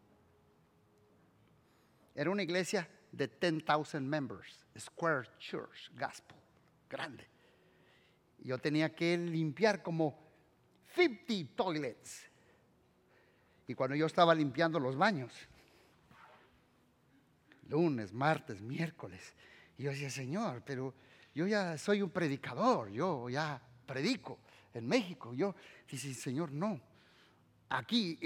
[2.14, 6.38] Era una iglesia de 10,000 members, Square Church, Gospel,
[6.88, 7.26] grande.
[8.38, 10.18] Yo tenía que limpiar como
[10.94, 12.30] 50 toilets.
[13.66, 15.32] Y cuando yo estaba limpiando los baños,
[17.68, 19.34] lunes, martes, miércoles.
[19.76, 20.94] Yo decía, Señor, pero
[21.36, 24.38] yo ya soy un predicador, yo ya predico
[24.72, 25.34] en México.
[25.34, 25.54] Yo
[25.86, 26.80] dice, Señor, no.
[27.68, 28.16] Aquí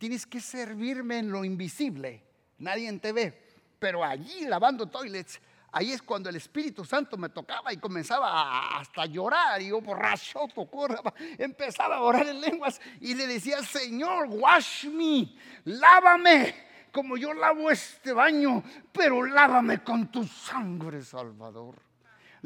[0.00, 2.24] tienes que servirme en lo invisible.
[2.58, 3.46] Nadie te ve.
[3.78, 9.06] Pero allí lavando toilets, ahí es cuando el Espíritu Santo me tocaba y comenzaba hasta
[9.06, 9.62] llorar.
[9.62, 10.48] Y yo borracho,
[11.38, 15.32] empezaba a orar en lenguas y le decía, Señor, wash me,
[15.66, 21.85] lávame como yo lavo este baño, pero lávame con tu sangre, Salvador.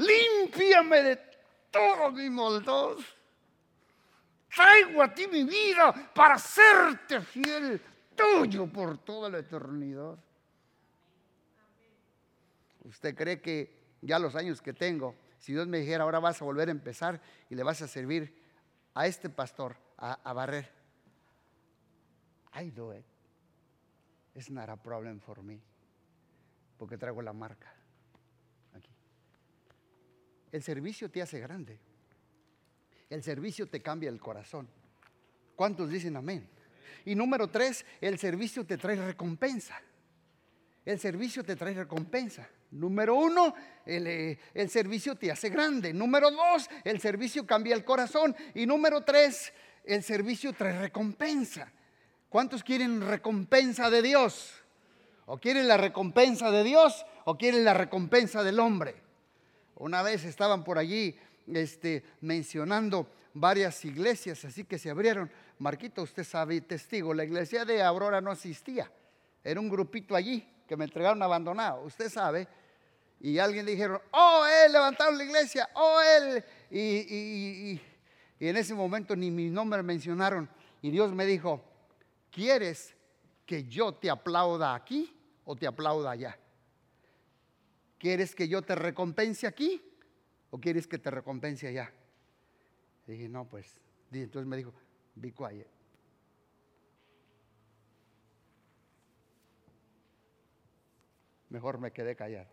[0.01, 1.17] Límpiame de
[1.71, 3.05] todos mis moldos.
[4.55, 7.81] Traigo a ti mi vida para serte fiel,
[8.17, 10.19] tuyo por toda la eternidad.
[12.85, 16.45] ¿Usted cree que ya los años que tengo, si Dios me dijera, ahora vas a
[16.45, 18.35] volver a empezar y le vas a servir
[18.95, 20.69] a este pastor a, barrer?
[22.55, 23.05] I do it.
[24.35, 25.39] It's not a problem for.
[26.79, 27.80] Porque traigo la marca.
[30.53, 31.79] El servicio te hace grande.
[33.09, 34.69] El servicio te cambia el corazón.
[35.57, 36.49] ¿Cuántos dicen amén?
[37.05, 39.81] Y número tres, el servicio te trae recompensa.
[40.85, 42.49] El servicio te trae recompensa.
[42.73, 45.93] Número uno, el, eh, el, servicio te hace grande.
[45.93, 48.35] Número dos, el servicio cambia el corazón.
[48.55, 49.53] Y número tres,
[49.85, 51.71] el servicio trae recompensa.
[52.29, 54.55] ¿Cuántos quieren recompensa de Dios?
[55.27, 59.10] ¿O quieren la recompensa de Dios o quieren la recompensa del hombre?
[59.81, 65.31] Una vez estaban por allí este, mencionando varias iglesias, así que se abrieron.
[65.59, 68.91] Marquito, usted sabe, testigo, la iglesia de Aurora no existía.
[69.43, 72.47] Era un grupito allí que me entregaron abandonado, usted sabe.
[73.21, 76.45] Y alguien dijeron, oh, él levantaron la iglesia, oh, él.
[76.71, 77.81] Y,
[78.39, 80.47] y en ese momento ni mi nombre mencionaron.
[80.83, 81.65] Y Dios me dijo,
[82.31, 82.95] ¿quieres
[83.47, 85.11] que yo te aplauda aquí
[85.47, 86.39] o te aplauda allá?
[88.01, 89.81] ¿Quieres que yo te recompense aquí
[90.51, 91.93] o quieres que te recompense allá?
[93.07, 93.79] dije, no, pues.
[94.11, 94.73] Y entonces me dijo,
[95.17, 95.69] be quiet.
[101.51, 102.49] Mejor me quedé callado.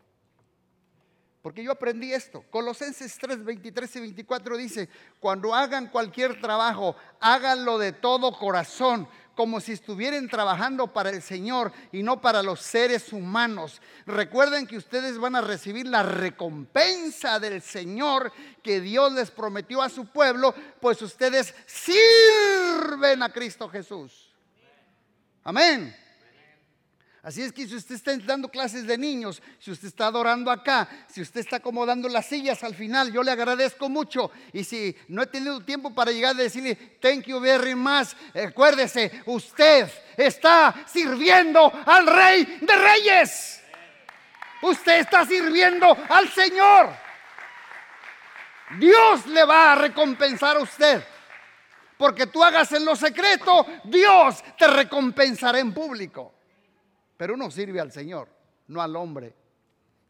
[1.42, 2.44] Porque yo aprendí esto.
[2.50, 9.08] Colosenses 3, 23 y 24 dice, cuando hagan cualquier trabajo, háganlo de todo corazón,
[9.38, 13.80] como si estuvieran trabajando para el Señor y no para los seres humanos.
[14.08, 19.90] Recuerden que ustedes van a recibir la recompensa del Señor que Dios les prometió a
[19.90, 24.34] su pueblo, pues ustedes sirven a Cristo Jesús.
[25.44, 25.96] Amén.
[27.24, 30.88] Así es que si usted está dando clases de niños, si usted está adorando acá,
[31.10, 34.32] si usted está acomodando las sillas al final, yo le agradezco mucho.
[34.54, 39.24] Y si no he tenido tiempo para llegar a decirle thank you very much, acuérdese,
[39.26, 43.62] usted está sirviendo al Rey de Reyes.
[44.62, 46.90] Usted está sirviendo al Señor.
[48.80, 51.04] Dios le va a recompensar a usted.
[51.98, 56.37] Porque tú hagas en lo secreto, Dios te recompensará en público.
[57.18, 58.30] Pero uno sirve al Señor,
[58.68, 59.34] no al hombre.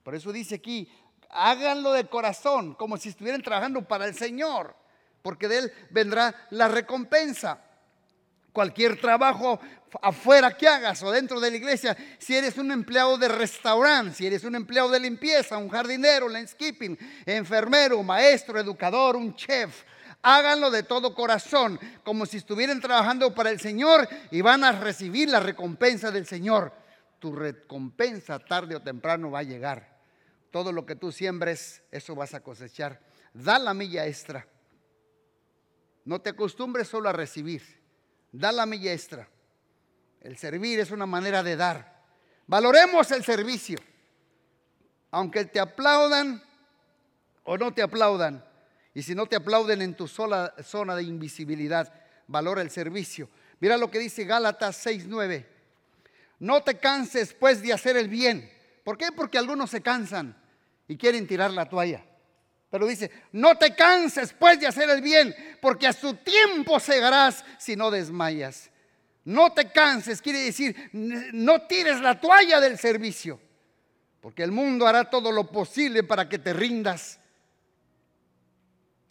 [0.03, 0.89] Por eso dice aquí,
[1.29, 4.75] háganlo de corazón, como si estuvieran trabajando para el Señor,
[5.21, 7.61] porque de Él vendrá la recompensa.
[8.51, 9.59] Cualquier trabajo
[10.01, 14.27] afuera que hagas o dentro de la iglesia, si eres un empleado de restaurante, si
[14.27, 19.83] eres un empleado de limpieza, un jardinero, landscaping, enfermero, maestro, educador, un chef,
[20.23, 25.29] háganlo de todo corazón, como si estuvieran trabajando para el Señor y van a recibir
[25.29, 26.86] la recompensa del Señor
[27.19, 29.97] tu recompensa tarde o temprano va a llegar.
[30.51, 33.01] Todo lo que tú siembres, eso vas a cosechar.
[33.33, 34.47] Da la milla extra.
[36.05, 37.61] No te acostumbres solo a recibir.
[38.31, 39.27] Da la milla extra.
[40.21, 42.03] El servir es una manera de dar.
[42.47, 43.77] Valoremos el servicio.
[45.11, 46.41] Aunque te aplaudan
[47.43, 48.43] o no te aplaudan.
[48.93, 51.93] Y si no te aplauden en tu sola zona de invisibilidad,
[52.27, 53.29] valora el servicio.
[53.59, 55.56] Mira lo que dice Gálatas 6:9.
[56.39, 58.51] No te canses pues de hacer el bien.
[58.83, 59.11] ¿Por qué?
[59.11, 60.35] Porque algunos se cansan
[60.87, 62.03] y quieren tirar la toalla.
[62.69, 67.43] Pero dice, no te canses pues de hacer el bien, porque a su tiempo segarás
[67.57, 68.69] si no desmayas.
[69.23, 73.41] No te canses, quiere decir, no tires la toalla del servicio,
[74.21, 77.19] porque el mundo hará todo lo posible para que te rindas.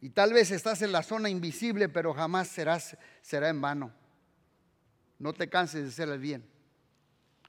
[0.01, 3.93] Y tal vez estás en la zona invisible, pero jamás serás, será en vano.
[5.19, 6.56] No te canses de hacer el bien.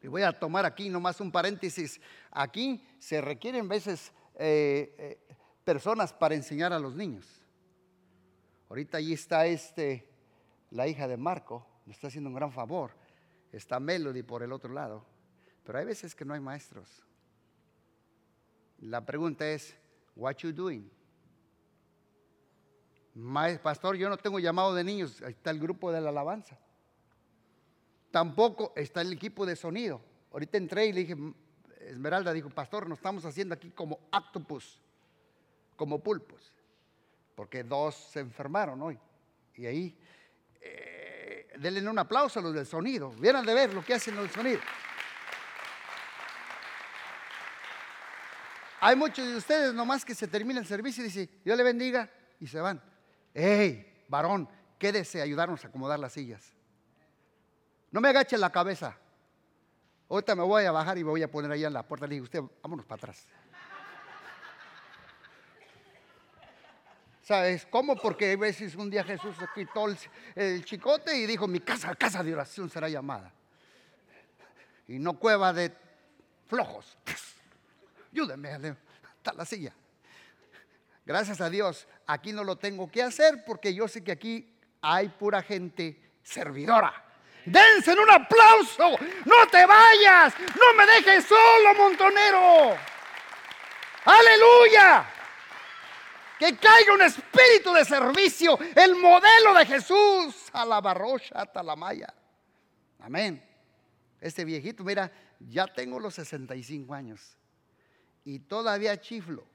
[0.02, 2.00] Y voy a tomar aquí nomás un paréntesis.
[2.32, 7.26] Aquí se requieren veces eh, eh, personas para enseñar a los niños.
[8.70, 10.10] Ahorita allí está este,
[10.72, 12.92] la hija de Marco, le está haciendo un gran favor.
[13.52, 15.06] Está Melody por el otro lado.
[15.64, 17.04] Pero hay veces que no hay maestros.
[18.80, 19.76] La pregunta es,
[20.16, 20.90] what you doing?
[23.64, 25.22] Pastor, yo no tengo llamado de niños.
[25.24, 26.60] Ahí está el grupo de la alabanza.
[28.12, 30.02] Tampoco está el equipo de sonido.
[30.32, 31.16] Ahorita entré y le dije,
[31.82, 34.80] Esmeralda dijo, pastor, nos estamos haciendo aquí como octopus,
[35.76, 36.54] como pulpos,
[37.36, 39.00] porque dos se enfermaron hoy.
[39.56, 39.98] Y ahí,
[40.62, 43.12] eh, denle un aplauso a los del sonido.
[43.12, 44.60] Vieran de ver lo que hacen los del sonido.
[48.80, 52.10] Hay muchos de ustedes nomás que se termina el servicio y dicen, Dios le bendiga,
[52.40, 52.82] y se van.
[53.34, 54.48] ¡Ey, varón,
[54.78, 56.54] quédese a ayudarnos a acomodar las sillas!
[57.98, 58.96] No me agache la cabeza.
[60.08, 62.06] Ahorita me voy a bajar y me voy a poner ahí en la puerta.
[62.06, 63.26] Le digo, usted, vámonos para atrás.
[67.24, 67.96] ¿Sabes cómo?
[67.96, 69.88] Porque a veces un día Jesús quitó
[70.36, 73.34] el, chicote y dijo, mi casa, casa de oración será llamada.
[74.88, 75.76] Y no cueva de
[76.46, 77.00] flojos.
[78.14, 79.74] Ayúdeme a levantar la silla.
[81.04, 85.10] Gracias a Dios, aquí no lo tengo que hacer porque yo sé que aquí hay
[85.10, 87.07] pura gente servidora
[87.48, 88.98] Dense un aplauso.
[89.26, 90.34] No te vayas.
[90.40, 92.78] No me dejes solo, montonero.
[94.04, 95.06] Aleluya.
[96.38, 98.60] Que caiga un espíritu de servicio.
[98.76, 100.50] El modelo de Jesús.
[100.52, 102.14] A la barrocha, talamaya.
[103.00, 103.42] Amén.
[104.20, 107.38] Este viejito, mira, ya tengo los 65 años.
[108.26, 109.46] Y todavía chiflo.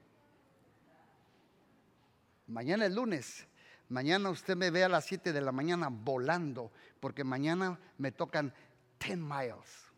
[2.47, 3.45] Mañana es lunes.
[3.89, 6.71] Mañana usted me ve a las 7 de la mañana volando,
[7.03, 8.53] porque mañana me tocan
[8.97, 9.91] 10 miles,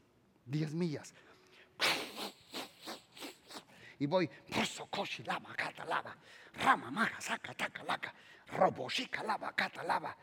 [0.48, 1.14] 10 millas.
[4.00, 4.28] Y voy,
[5.24, 6.18] lava, kata lava,
[6.56, 8.12] rama maja, saca, taca, laca,
[8.58, 10.18] roboshika lava, kata lava.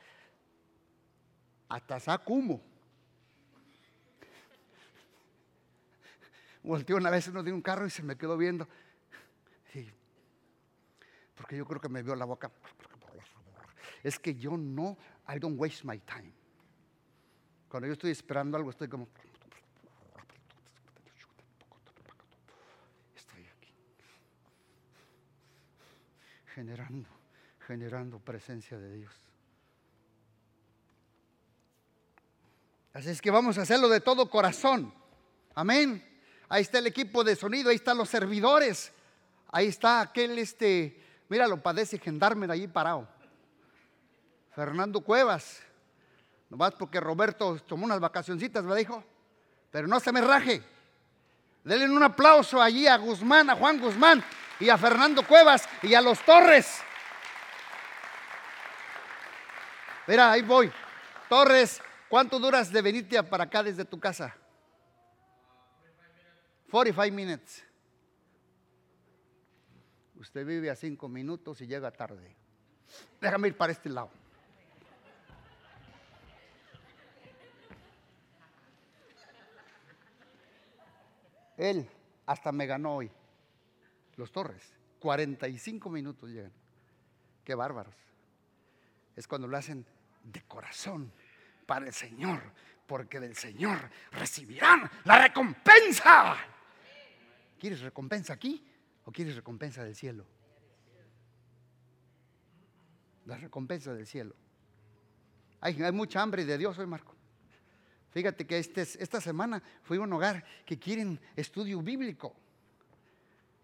[1.68, 2.61] Hasta sacumo.
[6.64, 8.66] Volteó una vez uno de un carro y se me quedó viendo.
[11.37, 12.51] porque yo creo que me vio la boca
[14.03, 16.41] es que yo no, I don't waste my time.
[17.73, 19.09] Cuando yo estoy esperando algo, estoy como...
[23.16, 23.73] Estoy aquí.
[26.55, 27.09] Generando,
[27.66, 29.14] generando presencia de Dios.
[32.93, 34.93] Así es que vamos a hacerlo de todo corazón.
[35.55, 36.07] Amén.
[36.51, 38.93] Ahí está el equipo de sonido, ahí están los servidores.
[39.49, 43.09] Ahí está aquel, este, mira, lo padece gendarme de allí parado.
[44.51, 45.72] Fernando Cuevas.
[46.53, 49.03] Nomás porque Roberto tomó unas vacacioncitas, me dijo.
[49.70, 50.62] Pero no se me raje.
[51.64, 54.22] Denle un aplauso allí a Guzmán, a Juan Guzmán
[54.61, 56.82] y a Fernando Cuevas y a los Torres.
[60.07, 60.70] Mira, ahí voy.
[61.26, 61.80] Torres,
[62.11, 64.36] ¿cuánto duras de venirte para acá desde tu casa?
[66.70, 67.64] 45 minutes.
[70.16, 72.36] Usted vive a cinco minutos y llega tarde.
[73.22, 74.11] Déjame ir para este lado.
[81.62, 81.88] Él
[82.26, 83.10] hasta me ganó hoy.
[84.16, 84.74] Los Torres.
[84.98, 86.52] 45 minutos llegan.
[87.44, 87.94] Qué bárbaros.
[89.14, 89.86] Es cuando lo hacen
[90.24, 91.12] de corazón
[91.66, 92.40] para el Señor,
[92.86, 93.78] porque del Señor
[94.10, 96.36] recibirán la recompensa.
[97.60, 98.64] ¿Quieres recompensa aquí
[99.04, 100.26] o quieres recompensa del cielo?
[103.26, 104.34] La recompensa del cielo.
[105.60, 107.14] Hay, mucha hambre de Dios hoy, Marco.
[108.12, 112.34] Fíjate que este, esta semana fui a un hogar que quieren estudio bíblico.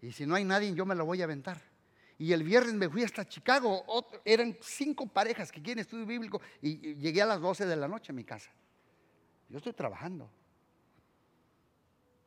[0.01, 1.61] Y si no hay nadie, yo me lo voy a aventar.
[2.17, 3.85] Y el viernes me fui hasta Chicago.
[4.25, 6.41] eran cinco parejas que quieren estudio bíblico.
[6.61, 8.49] Y, llegué a las 12 de la noche a mi casa.
[9.49, 10.29] Yo estoy trabajando.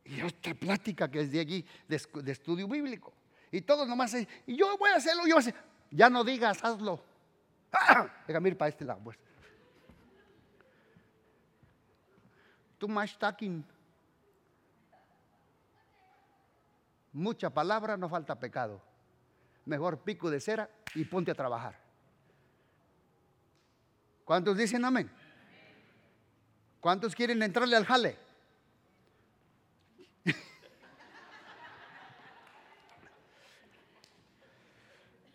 [0.05, 3.13] Y otra plática que es de allí, de, estudio bíblico.
[3.51, 4.15] Y todos nomás,
[4.47, 5.55] y yo voy a hacerlo, yo voy a hacer.
[5.91, 7.03] Ya no digas, hazlo.
[8.29, 9.19] Ir para este lado, pues.
[17.13, 18.81] Mucha palabra, no falta pecado.
[19.67, 21.79] Mejor pico de cera y ponte a trabajar.
[24.25, 25.11] ¿Cuántos dicen amén?
[26.81, 28.19] ¿Cuántos quieren entrarle al jale?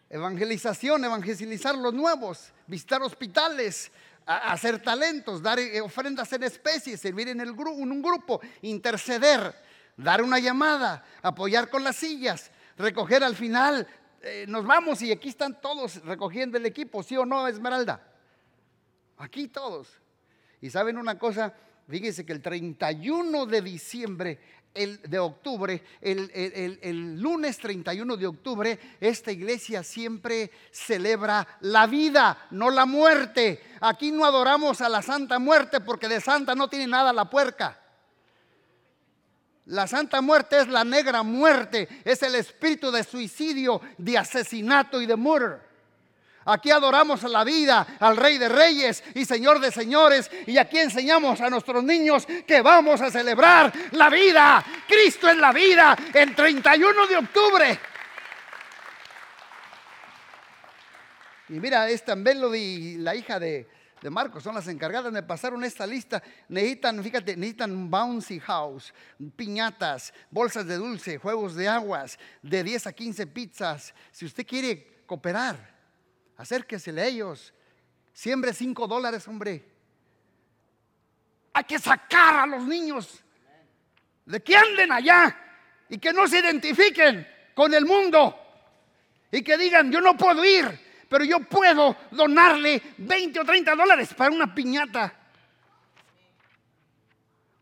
[0.09, 3.91] Evangelización, evangelizar los nuevos, visitar hospitales,
[4.27, 9.55] hacer talentos, dar eh, ofrendas en especie, servir en, el en un grupo, interceder,
[9.95, 13.87] dar una llamada, apoyar con las sillas, recoger al final.
[14.21, 18.05] Eh, nos vamos y aquí están todos recogiendo el equipo, ¿sí o no, Esmeralda?
[19.17, 19.87] Aquí todos.
[20.59, 21.53] Y saben una cosa,
[21.87, 24.39] fíjense que el 31 de diciembre
[24.77, 32.69] el, de octubre, el, lunes 31 de octubre, esta iglesia siempre celebra la vida, no
[32.69, 33.61] la muerte.
[33.81, 37.79] Aquí no adoramos a la Santa Muerte porque de Santa no tiene nada la puerca.
[39.65, 45.05] La Santa Muerte es la negra muerte, es el espíritu de suicidio, de asesinato y
[45.05, 45.66] de murder.
[46.49, 50.31] Aquí adoramos la vida, al Rey de Reyes y Señor de Señores.
[50.45, 54.63] Y aquí enseñamos a nuestros niños que vamos a celebrar la vida.
[54.87, 57.79] Cristo es la vida el 31 de octubre.
[61.49, 63.67] Y mira, esta Melody, la hija de,
[64.01, 66.23] de Marcos, son las encargadas, me pasaron esta lista.
[66.47, 68.93] Necesitan, fíjate, necesitan bouncy house,
[69.35, 73.93] piñatas, bolsas de dulce, juegos de aguas, de 10 a 15 pizzas.
[74.11, 75.76] Si usted quiere cooperar,
[76.37, 77.53] acérquesele a ellos.
[78.13, 79.63] Siembre cinco dólares, hombre.
[81.53, 83.23] Hay que sacar a los niños
[84.25, 85.35] de que anden allá
[85.89, 88.35] y que no se identifiquen con el mundo
[89.31, 90.79] y que digan, yo no puedo ir,
[91.09, 95.13] pero yo puedo donarle 20 o 30 dólares para una piñata.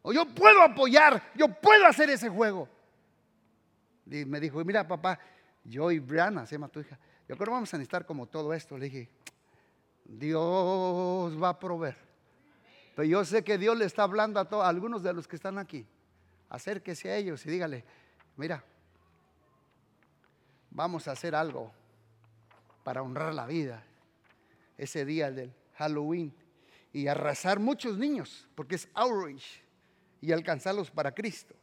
[0.02, 2.70] O yo puedo apoyar, yo puedo hacer ese juego.
[4.06, 5.20] Y me dijo, mira papá,
[5.64, 8.54] yo y Brianna, se llama tu hija, yo creo que vamos a necesitar como todo
[8.54, 8.78] esto.
[8.78, 9.10] Le dije,
[10.06, 11.98] Dios va a proveer.
[12.96, 15.36] Pero yo sé que Dios le está hablando a, todos, a algunos de los que
[15.36, 15.86] están aquí.
[16.50, 17.84] Acérquese a ellos y dígale,
[18.38, 18.64] mira,
[20.70, 21.74] vamos a hacer algo
[22.84, 23.84] para honrar la vida.
[24.78, 26.34] Ese día del Halloween.
[26.94, 29.62] Y arrasar muchos niños, porque es outreach.
[30.22, 31.56] Y alcanzarlos para Cristo.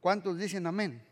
[0.00, 1.02] ¿Cuántos dicen amén?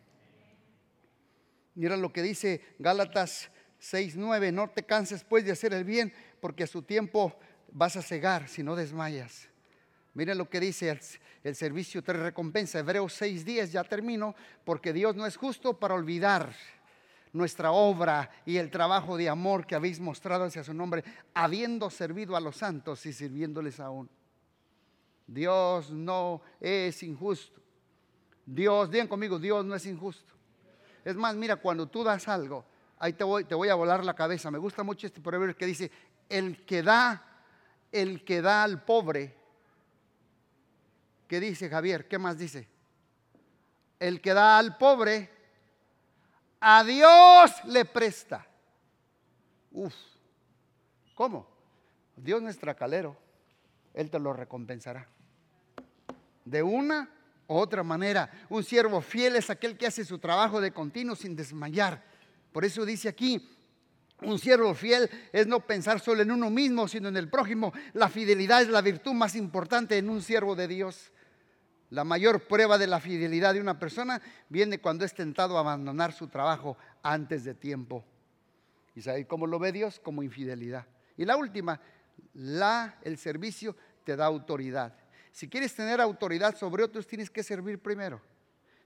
[1.74, 3.50] Mira lo que dice Gálatas
[3.92, 7.38] 6:9, no te canses pues de hacer el bien, porque a su tiempo
[7.72, 9.48] vas a cegar si no desmayas.
[10.14, 10.98] Miren lo que dice
[11.42, 12.78] el, servicio te recompensa.
[12.78, 14.34] Hebreos 6:10, ya termino,
[14.64, 16.54] porque Dios no es justo para olvidar
[17.32, 22.34] nuestra obra y el trabajo de amor que habéis mostrado hacia su nombre, habiendo servido
[22.34, 24.08] a los santos y sirviéndoles aún.
[25.26, 27.60] Dios no es injusto.
[28.46, 30.32] Dios, digan conmigo, Dios no es injusto.
[31.04, 32.64] Es más, mira, cuando tú das algo,
[32.98, 34.50] ahí te voy, te voy a volar la cabeza.
[34.50, 35.90] Me gusta mucho este proverbio que dice,
[36.28, 37.22] el que da,
[37.92, 39.34] el que da al pobre.
[41.28, 42.08] ¿Qué dice Javier?
[42.08, 42.68] ¿Qué más dice?
[43.98, 45.30] El que da al pobre,
[46.60, 48.46] a Dios le presta.
[49.72, 49.94] Uf,
[51.14, 51.46] ¿cómo?
[52.16, 53.16] Dios no es tracalero,
[53.94, 55.06] Él te lo recompensará.
[56.44, 57.10] De una
[57.46, 62.02] otra manera, un siervo fiel es aquel que hace su trabajo de continuo sin desmayar.
[62.52, 63.56] Por eso dice aquí,
[64.22, 67.72] un siervo fiel es no pensar solo en uno mismo, sino en el prójimo.
[67.92, 71.12] La fidelidad es la virtud más importante en un siervo de Dios.
[71.90, 76.12] La mayor prueba de la fidelidad de una persona viene cuando es tentado a abandonar
[76.12, 78.04] su trabajo antes de tiempo.
[78.94, 80.00] ¿Y sabe cómo lo ve Dios?
[80.00, 80.86] Como infidelidad.
[81.16, 81.80] Y la última,
[82.32, 84.94] la, el servicio te da autoridad.
[85.30, 88.22] Si quieres tener autoridad sobre otros, tienes que servir primero.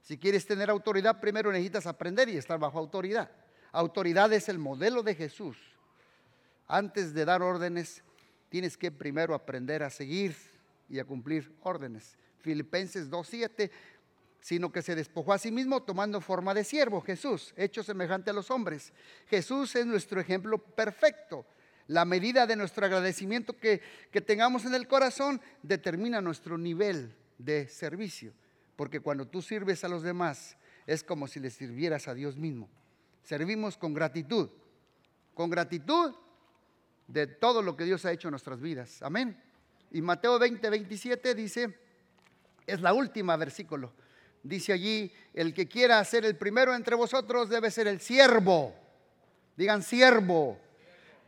[0.01, 3.31] Si quieres tener autoridad, primero necesitas aprender y estar bajo autoridad.
[3.71, 5.57] Autoridad es el modelo de Jesús.
[6.67, 8.03] Antes de dar órdenes,
[8.49, 10.35] tienes que primero aprender a seguir
[10.89, 12.17] y a cumplir órdenes.
[12.41, 13.71] Filipenses 2.7,
[14.41, 18.33] sino que se despojó a sí mismo tomando forma de siervo, Jesús, hecho semejante a
[18.33, 18.91] los hombres.
[19.27, 21.45] Jesús es nuestro ejemplo perfecto.
[21.87, 23.81] La medida de nuestro agradecimiento que,
[24.25, 28.33] tengamos en el corazón determina nuestro nivel de servicio.
[28.75, 30.57] Porque cuando tú sirves a los demás,
[30.87, 32.69] es como si le sirvieras a Dios mismo.
[33.23, 34.49] Servimos con gratitud.
[35.33, 36.13] Con gratitud
[37.07, 39.01] de todo lo que Dios ha hecho en nuestras vidas.
[39.01, 39.41] Amén.
[39.91, 41.77] Y Mateo 20, 27 dice,
[42.65, 43.93] es la última versículo.
[44.43, 48.73] Dice allí, el que quiera ser el primero entre vosotros debe ser el siervo.
[49.55, 50.57] Digan siervo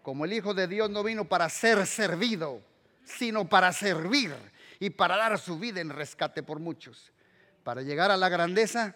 [0.03, 2.61] como el Hijo de Dios no vino para ser servido,
[3.05, 4.33] sino para servir
[4.79, 7.11] y para dar su vida en rescate por muchos.
[7.63, 8.95] Para llegar a la grandeza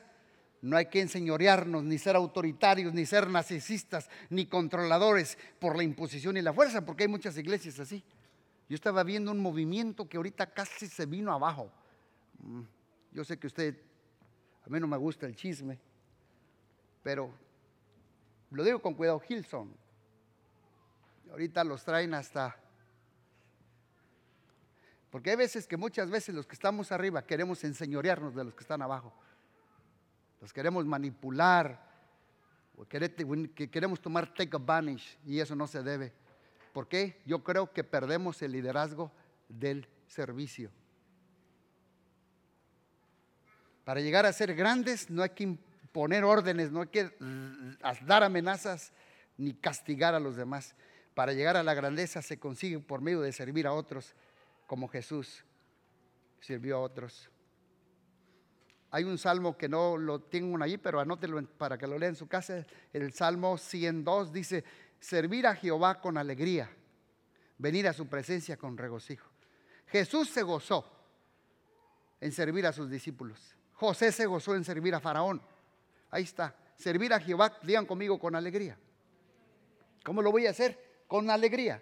[0.68, 6.38] no hay que enseñorearnos, ni ser autoritarios, ni ser narcisistas, ni controladores por la imposición
[6.38, 8.03] y la fuerza, porque hay muchas iglesias así.
[8.68, 11.72] Yo estaba viendo un movimiento que ahorita casi se vino abajo.
[12.39, 12.63] Mm,
[13.13, 13.78] yo sé que usted,
[14.65, 15.80] a mí no me gusta el chisme,
[17.01, 17.32] pero
[18.51, 19.74] lo digo con cuidado, Hilson,
[21.32, 22.55] Ahorita los traen hasta...
[25.09, 28.61] Porque hay veces que muchas veces los que estamos arriba queremos enseñorearnos de los que
[28.61, 29.13] están abajo.
[30.42, 31.86] Los queremos manipular,
[32.76, 36.14] o que queremos tomar take advantage y eso no se debe.
[36.74, 37.22] ¿Por qué?
[37.26, 39.12] Yo creo que perdemos el liderazgo
[39.50, 40.70] del servicio.
[43.84, 47.12] Para llegar a ser grandes no hay que imponer órdenes, no hay que
[48.06, 48.92] dar amenazas
[49.38, 50.76] ni castigar a los demás
[51.18, 54.14] para llegar a la grandeza se consigue por medio de servir a otros
[54.68, 55.44] como Jesús
[56.42, 57.32] sirvió a otros.
[58.98, 62.16] Hay un salmo que no lo tengo allí, pero anótelo para que lo lea en
[62.16, 62.66] su casa.
[62.91, 64.64] El salmo 102 dice,
[65.00, 66.68] servir a Jehová con alegría,
[67.60, 69.30] venir a su presencia con regocijo.
[69.86, 70.84] Jesús se gozó
[72.20, 73.56] en servir a sus discípulos.
[73.74, 75.43] José se gozó en servir a Faraón.
[76.10, 76.56] Ahí está.
[76.76, 78.80] Servir a Jehová, digan conmigo, con alegría.
[80.04, 80.88] ¿Cómo lo voy a hacer?
[81.08, 81.82] con alegría.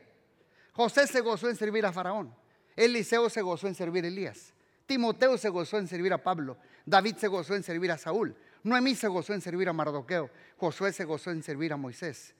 [0.74, 2.36] José se gozó en servir a Faraón.
[2.76, 4.54] Eliseo se gozó en servir a Elías.
[4.86, 6.58] Timoteo se gozó en servir a Pablo.
[6.86, 8.36] David se gozó en servir a Saúl.
[8.64, 10.30] Noemí se gozó en servir a Mardoqueo.
[10.58, 12.36] Josué se gozó en servir a Moisés.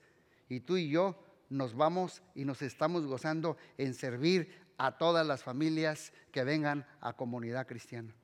[0.48, 1.16] Y tú y yo
[1.48, 7.12] nos vamos y nos estamos gozando en servir a todas las familias que vengan a
[7.14, 8.14] comunidad cristiana.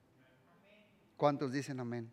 [1.16, 2.10] ¿Cuántos dicen amén?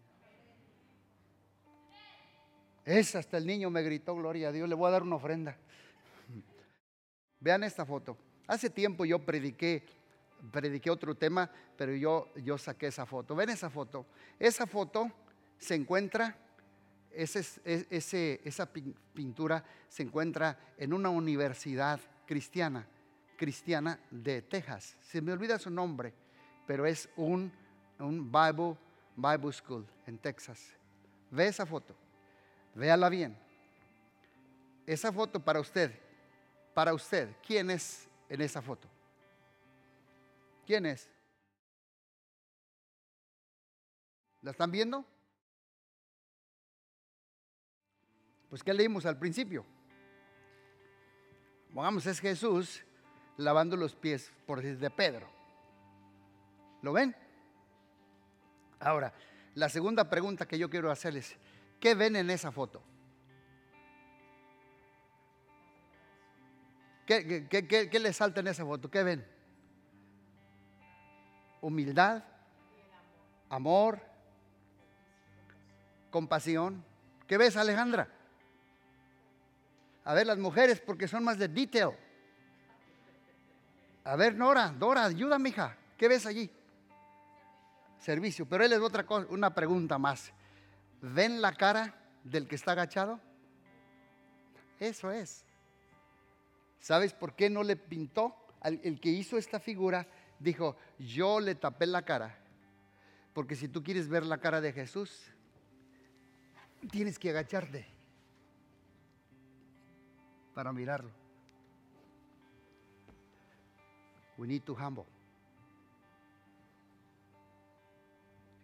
[2.86, 5.58] Es hasta el niño me gritó, gloria a Dios, le voy a dar una ofrenda.
[7.40, 8.18] Vean esta foto.
[8.48, 9.86] Hace tiempo yo prediqué
[10.52, 13.36] prediqué otro tema, pero yo, yo saqué esa foto.
[13.36, 14.06] ¿Ven esa foto?
[14.38, 15.12] Esa foto
[15.58, 16.38] se encuentra,
[17.12, 17.46] ese,
[17.90, 18.70] ese, esa
[19.14, 22.88] pintura se encuentra en una universidad cristiana,
[23.38, 24.96] cristiana de Texas.
[25.02, 26.14] Se me olvida su nombre,
[26.66, 27.52] pero es un,
[28.00, 28.78] un Bible,
[29.16, 30.74] Bible School en Texas.
[31.32, 31.96] Ve esa foto,
[32.76, 33.38] véala bien.
[34.86, 35.92] Esa foto para usted,
[36.74, 38.88] para usted, ¿quién es en esa foto?
[40.70, 41.10] ¿Quién es?
[44.44, 45.04] ¿La están viendo?
[48.52, 49.66] Pues ¿qué leímos al principio?
[51.74, 52.84] Pongamos, es Jesús
[53.38, 55.28] lavando los pies por de Pedro.
[56.84, 57.16] ¿Lo ven?
[58.80, 59.12] Ahora,
[59.56, 61.36] la segunda pregunta que yo quiero hacerles,
[61.80, 62.84] ¿qué ven en esa foto?
[67.08, 68.92] ¿Qué, qué, qué, qué les salta en esa foto?
[68.92, 69.39] ¿Qué ven?
[71.62, 72.24] Humildad,
[73.50, 74.00] amor,
[76.10, 76.84] compasión.
[77.28, 78.08] ¿Qué ves, Alejandra?
[80.06, 81.92] A ver, las mujeres, porque son más de detail.
[84.04, 85.78] A ver, Nora, Dora, ayúdame, hija.
[85.98, 86.50] ¿Qué ves allí?
[88.00, 88.48] Servicio.
[88.48, 90.32] Pero él es otra cosa, una pregunta más.
[91.02, 91.94] ¿Ven la cara
[92.24, 93.20] del que está agachado?
[94.80, 95.46] Eso es.
[96.80, 98.36] ¿Sabes por qué no le pintó?
[98.62, 100.06] el que hizo esta figura
[100.40, 102.36] dijo, yo le tapé la cara.
[103.34, 105.32] Porque si tú quieres ver la cara de Jesús,
[106.92, 107.86] tienes que agacharte
[110.54, 111.12] para mirarlo.
[114.38, 115.06] We need to humble.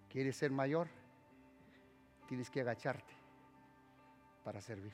[0.09, 0.87] ¿Quieres ser mayor?
[2.27, 3.13] Tienes que agacharte
[4.43, 4.93] para servir.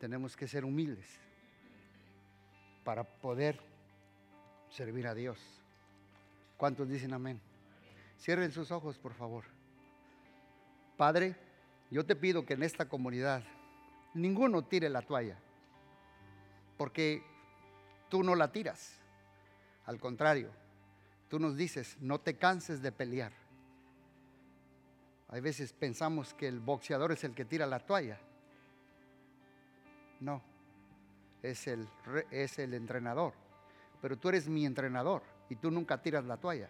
[0.00, 1.06] Tenemos que ser humildes
[2.82, 3.69] para poder
[4.70, 5.38] servir a Dios.
[6.56, 7.40] ¿Cuántos dicen amén?
[8.18, 9.44] Cierren sus ojos, por favor.
[10.96, 11.34] Padre,
[11.90, 13.42] yo te pido que en esta comunidad
[14.14, 15.38] ninguno tire la toalla,
[16.76, 17.22] porque
[18.08, 18.98] tú no la tiras.
[19.86, 20.50] Al contrario,
[21.28, 23.32] tú nos dices, no te canses de pelear.
[25.28, 28.18] Hay veces pensamos que el boxeador es el que tira la toalla.
[30.20, 30.42] No,
[31.42, 31.88] es el,
[32.30, 33.32] es el entrenador
[34.00, 36.68] pero tú eres mi entrenador y tú nunca tiras la toalla.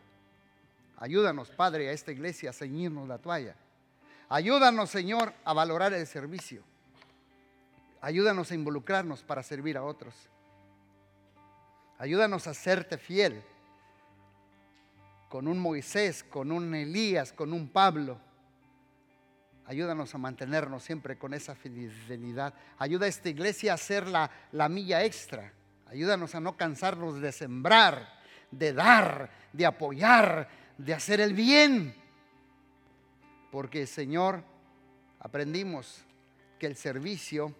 [0.96, 3.56] Ayúdanos, Padre, a esta iglesia a ceñirnos la toalla.
[4.28, 6.62] Ayúdanos, Señor, a valorar el servicio.
[8.00, 10.14] Ayúdanos a involucrarnos para servir a otros.
[11.98, 13.42] Ayúdanos a serte fiel
[15.28, 18.18] con un Moisés, con un Elías, con un Pablo.
[19.66, 22.54] Ayúdanos a mantenernos siempre con esa fidelidad.
[22.78, 25.52] Ayuda a esta iglesia a hacer la, la milla extra
[25.90, 28.20] Ayúdanos a no cansarnos de sembrar,
[28.52, 31.94] de dar, de apoyar, de hacer el bien.
[33.50, 34.44] Porque, Señor,
[35.18, 36.04] aprendimos
[36.60, 37.52] que el servicio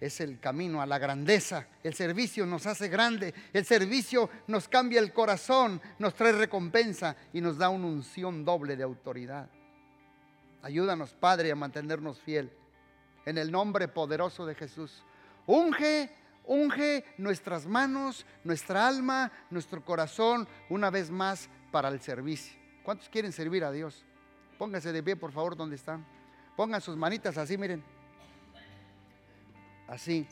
[0.00, 1.66] es el camino a la grandeza.
[1.82, 3.34] El servicio nos hace grande.
[3.52, 8.76] El servicio nos cambia el corazón, nos trae recompensa y nos da una unción doble
[8.76, 9.50] de autoridad.
[10.62, 12.50] Ayúdanos, Padre, a mantenernos fiel.
[13.26, 15.04] En el nombre poderoso de Jesús.
[15.46, 16.10] Unge
[16.48, 22.58] unge nuestras manos, nuestra alma, nuestro corazón una vez más para el servicio.
[22.82, 24.04] ¿Cuántos quieren servir a Dios?
[24.58, 26.04] Pónganse de pie, por favor, donde están.
[26.56, 27.84] Pongan sus manitas así, miren.
[29.86, 30.26] Así.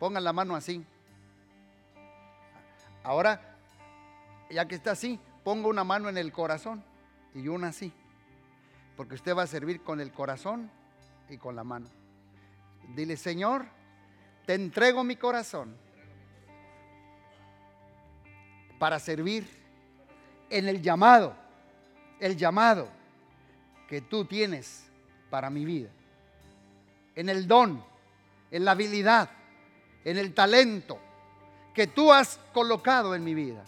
[0.00, 0.84] Pongan la mano así.
[3.04, 3.56] Ahora,
[4.50, 6.82] ya que está así, ponga una mano en el corazón
[7.34, 7.92] y una así.
[8.96, 10.70] Porque usted va a servir con el corazón
[11.28, 11.88] y con la mano.
[12.94, 13.66] Dile, Señor,
[14.48, 15.76] te entrego mi corazón
[18.78, 19.46] para servir
[20.48, 21.36] en el llamado,
[22.18, 22.88] el llamado
[23.86, 24.84] que tú tienes
[25.28, 25.90] para mi vida,
[27.14, 27.84] en el don,
[28.50, 29.28] en la habilidad,
[30.02, 30.98] en el talento
[31.74, 33.62] que tú has colocado en mi vida.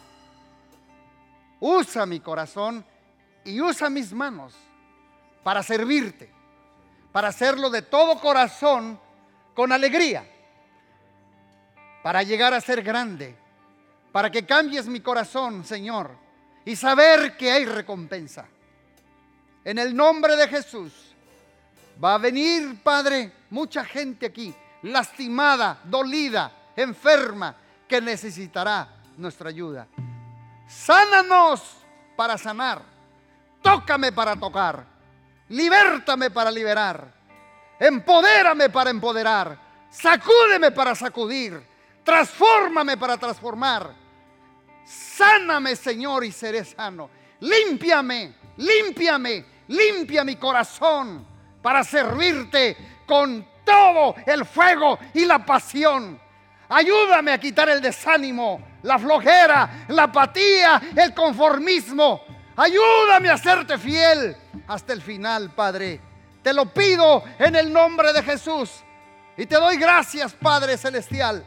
[1.61, 2.83] Usa mi corazón
[3.45, 4.55] y usa mis manos
[5.45, 6.33] para servirte,
[7.13, 8.99] para hacerlo de todo corazón
[9.55, 10.25] con alegría
[12.03, 13.37] para llegar a ser grande,
[14.13, 16.11] para que cambies mi corazón, Señor,
[16.65, 18.47] y saber que hay recompensa.
[19.65, 20.93] En el nombre de Jesús
[22.03, 29.89] va a venir, Padre, mucha gente aquí, lastimada, dolida, enferma, que necesitará nuestra ayuda.
[30.69, 31.79] Sánanos
[32.17, 32.83] para sanar.
[33.61, 34.87] Tócame para tocar.
[35.49, 37.13] Libértame para liberar.
[37.79, 39.59] Empodérame para empoderar.
[39.91, 41.61] Sacúdeme para sacudir.
[42.05, 43.95] Transfórmame para transformar.
[44.85, 47.11] Sáname, Señor, y seré sano.
[47.41, 51.27] Límpiame, límpiame, limpia mi corazón
[51.63, 52.77] para servirte
[53.07, 56.21] con todo el fuego y la pasión.
[56.69, 62.23] Ayúdame a quitar el desánimo, la flojera, la apatía, el conformismo.
[62.57, 64.37] Ayúdame a serte fiel
[64.69, 66.01] hasta el final, Padre.
[66.43, 68.71] Te lo pido en el nombre de Jesús.
[69.37, 71.45] Y te doy gracias, Padre Celestial,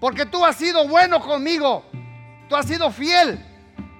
[0.00, 1.84] porque tú has sido bueno conmigo.
[2.48, 3.44] Tú has sido fiel.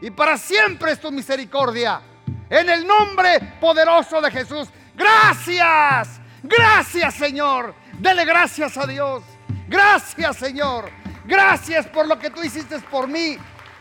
[0.01, 2.01] Y para siempre es tu misericordia.
[2.49, 4.69] En el nombre poderoso de Jesús.
[4.95, 6.21] Gracias.
[6.43, 7.75] Gracias, Señor.
[7.99, 9.23] Dele gracias a Dios.
[9.69, 10.91] Gracias, Señor.
[11.25, 13.37] Gracias por lo que tú hiciste por mí.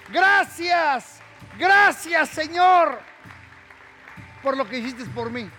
[0.10, 1.20] Gracias.
[1.58, 3.00] Gracias, Señor.
[4.42, 5.50] Por lo que hiciste por mí.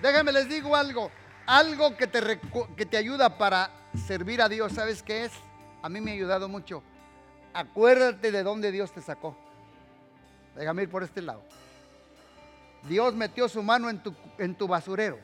[0.00, 1.10] Déjame les digo algo.
[1.46, 2.40] Algo que te,
[2.76, 3.70] que te ayuda para
[4.06, 4.72] servir a Dios.
[4.72, 5.32] ¿Sabes qué es?
[5.82, 6.82] A mí me ha ayudado mucho.
[7.52, 9.36] Acuérdate de dónde Dios te sacó.
[10.56, 11.42] Déjame ir por este lado.
[12.88, 15.18] Dios metió su mano en tu, en tu basurero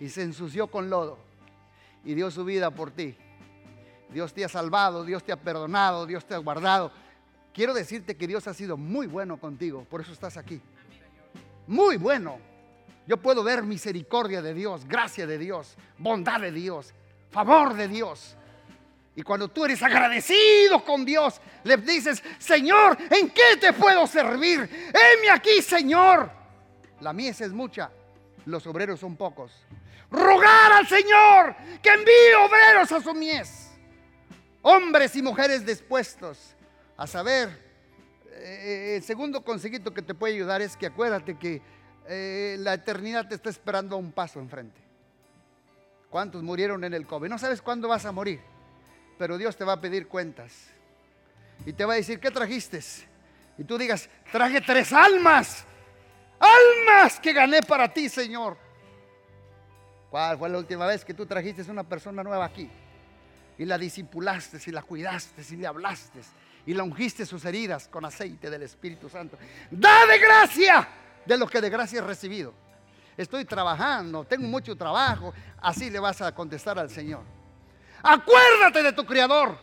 [0.00, 1.18] y se ensució con lodo
[2.04, 3.16] y dio su vida por ti.
[4.12, 6.90] Dios te ha salvado, Dios te ha perdonado, Dios te ha guardado.
[7.54, 10.60] Quiero decirte que Dios ha sido muy bueno contigo, por eso estás aquí.
[11.66, 12.38] Muy bueno.
[13.06, 16.92] Yo puedo ver misericordia de Dios, gracia de Dios, bondad de Dios,
[17.30, 18.36] favor de Dios.
[19.14, 24.60] Y cuando tú eres agradecido con Dios, le dices, Señor, ¿en qué te puedo servir?
[24.60, 26.30] Heme aquí, Señor.
[27.00, 27.90] La mies es mucha,
[28.46, 29.52] los obreros son pocos.
[30.10, 33.70] Rogar al Señor que envíe obreros a su mies.
[34.62, 36.54] Hombres y mujeres dispuestos
[36.96, 37.72] a saber.
[38.34, 41.60] Eh, el segundo consejito que te puede ayudar es que acuérdate que
[42.08, 44.80] eh, la eternidad te está esperando a un paso enfrente.
[46.08, 47.28] ¿Cuántos murieron en el COVID?
[47.28, 48.51] No sabes cuándo vas a morir
[49.22, 50.52] pero Dios te va a pedir cuentas.
[51.64, 52.80] Y te va a decir, ¿qué trajiste?
[53.56, 55.64] Y tú digas, traje tres almas.
[56.40, 58.56] Almas que gané para ti, Señor.
[60.10, 62.68] ¿Cuál fue la última vez que tú trajiste una persona nueva aquí?
[63.58, 66.18] Y la disipulaste, y la cuidaste, y le hablaste,
[66.66, 69.38] y la ungiste sus heridas con aceite del Espíritu Santo.
[69.70, 70.88] Da de gracia
[71.24, 72.52] de lo que de gracia has recibido.
[73.16, 75.32] Estoy trabajando, tengo mucho trabajo.
[75.60, 77.22] Así le vas a contestar al Señor.
[78.02, 79.56] Acuérdate de tu Creador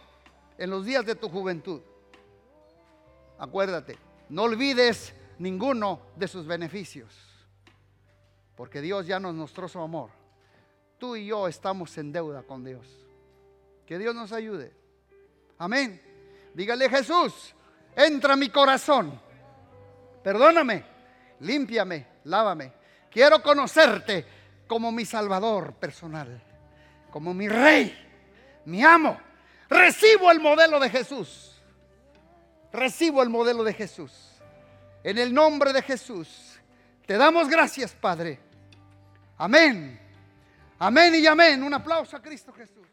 [0.58, 1.82] en los días de tu juventud.
[3.38, 3.98] Acuérdate,
[4.30, 7.14] no olvides ninguno de sus beneficios,
[8.56, 10.10] porque Dios ya nos mostró su amor.
[10.98, 12.88] Tú y yo estamos en deuda con Dios.
[13.86, 14.74] Que Dios nos ayude.
[15.58, 16.02] Amén.
[16.54, 17.54] Dígale Jesús,
[17.96, 19.20] entra a mi corazón.
[20.24, 20.84] Perdóname,
[21.42, 22.74] límpiame, lávame.
[23.10, 24.26] Quiero conocerte
[24.68, 26.42] como mi Salvador personal,
[27.12, 28.09] como mi Rey
[28.70, 29.20] mi amo.
[29.68, 31.62] Recibo el modelo de Jesús.
[32.72, 34.12] Recibo el modelo de Jesús.
[35.04, 36.60] En el nombre de Jesús.
[37.06, 38.40] Te damos gracias, Padre.
[39.38, 40.00] Amén.
[40.78, 41.64] Amén y amén.
[41.64, 42.88] Un aplauso a Cristo Jesús.